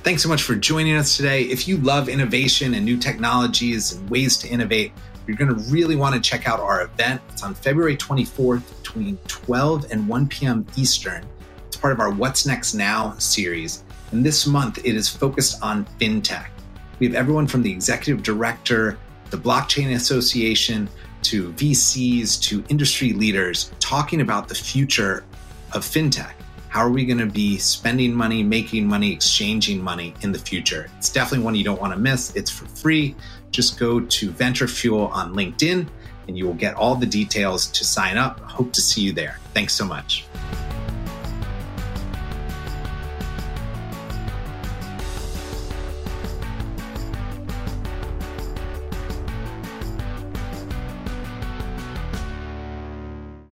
Thanks 0.06 0.22
so 0.22 0.28
much 0.28 0.44
for 0.44 0.54
joining 0.54 0.94
us 0.94 1.16
today. 1.16 1.42
If 1.42 1.66
you 1.66 1.78
love 1.78 2.08
innovation 2.08 2.74
and 2.74 2.84
new 2.84 2.96
technologies 2.96 3.94
and 3.94 4.08
ways 4.08 4.38
to 4.38 4.48
innovate, 4.48 4.92
you're 5.26 5.36
going 5.36 5.52
to 5.52 5.60
really 5.68 5.96
want 5.96 6.14
to 6.14 6.20
check 6.20 6.46
out 6.46 6.60
our 6.60 6.82
event. 6.82 7.20
It's 7.30 7.42
on 7.42 7.54
February 7.54 7.96
24th 7.96 8.62
between 8.84 9.18
12 9.26 9.90
and 9.90 10.06
1 10.06 10.28
p.m. 10.28 10.64
Eastern. 10.76 11.26
It's 11.66 11.76
part 11.76 11.92
of 11.92 11.98
our 11.98 12.12
What's 12.12 12.46
Next 12.46 12.72
Now 12.72 13.16
series. 13.18 13.82
And 14.12 14.24
this 14.24 14.46
month, 14.46 14.78
it 14.78 14.94
is 14.94 15.08
focused 15.08 15.60
on 15.60 15.84
fintech. 16.00 16.50
We 17.00 17.06
have 17.08 17.16
everyone 17.16 17.48
from 17.48 17.64
the 17.64 17.72
executive 17.72 18.22
director, 18.22 19.00
the 19.30 19.38
Blockchain 19.38 19.96
Association, 19.96 20.88
to 21.22 21.50
VCs, 21.54 22.40
to 22.42 22.62
industry 22.68 23.12
leaders 23.12 23.72
talking 23.80 24.20
about 24.20 24.46
the 24.46 24.54
future 24.54 25.24
of 25.72 25.82
fintech. 25.82 26.34
How 26.76 26.82
are 26.82 26.90
we 26.90 27.06
going 27.06 27.16
to 27.16 27.24
be 27.24 27.56
spending 27.56 28.12
money, 28.12 28.42
making 28.42 28.86
money, 28.86 29.10
exchanging 29.10 29.82
money 29.82 30.12
in 30.20 30.30
the 30.30 30.38
future? 30.38 30.90
It's 30.98 31.08
definitely 31.08 31.42
one 31.42 31.54
you 31.54 31.64
don't 31.64 31.80
want 31.80 31.94
to 31.94 31.98
miss. 31.98 32.36
It's 32.36 32.50
for 32.50 32.66
free. 32.66 33.16
Just 33.50 33.78
go 33.78 34.00
to 34.00 34.30
Venture 34.32 34.68
Fuel 34.68 35.06
on 35.06 35.34
LinkedIn 35.34 35.88
and 36.28 36.36
you 36.36 36.44
will 36.44 36.52
get 36.52 36.74
all 36.74 36.94
the 36.94 37.06
details 37.06 37.68
to 37.68 37.82
sign 37.82 38.18
up. 38.18 38.40
Hope 38.40 38.74
to 38.74 38.82
see 38.82 39.00
you 39.00 39.14
there. 39.14 39.38
Thanks 39.54 39.72
so 39.72 39.86
much. 39.86 40.26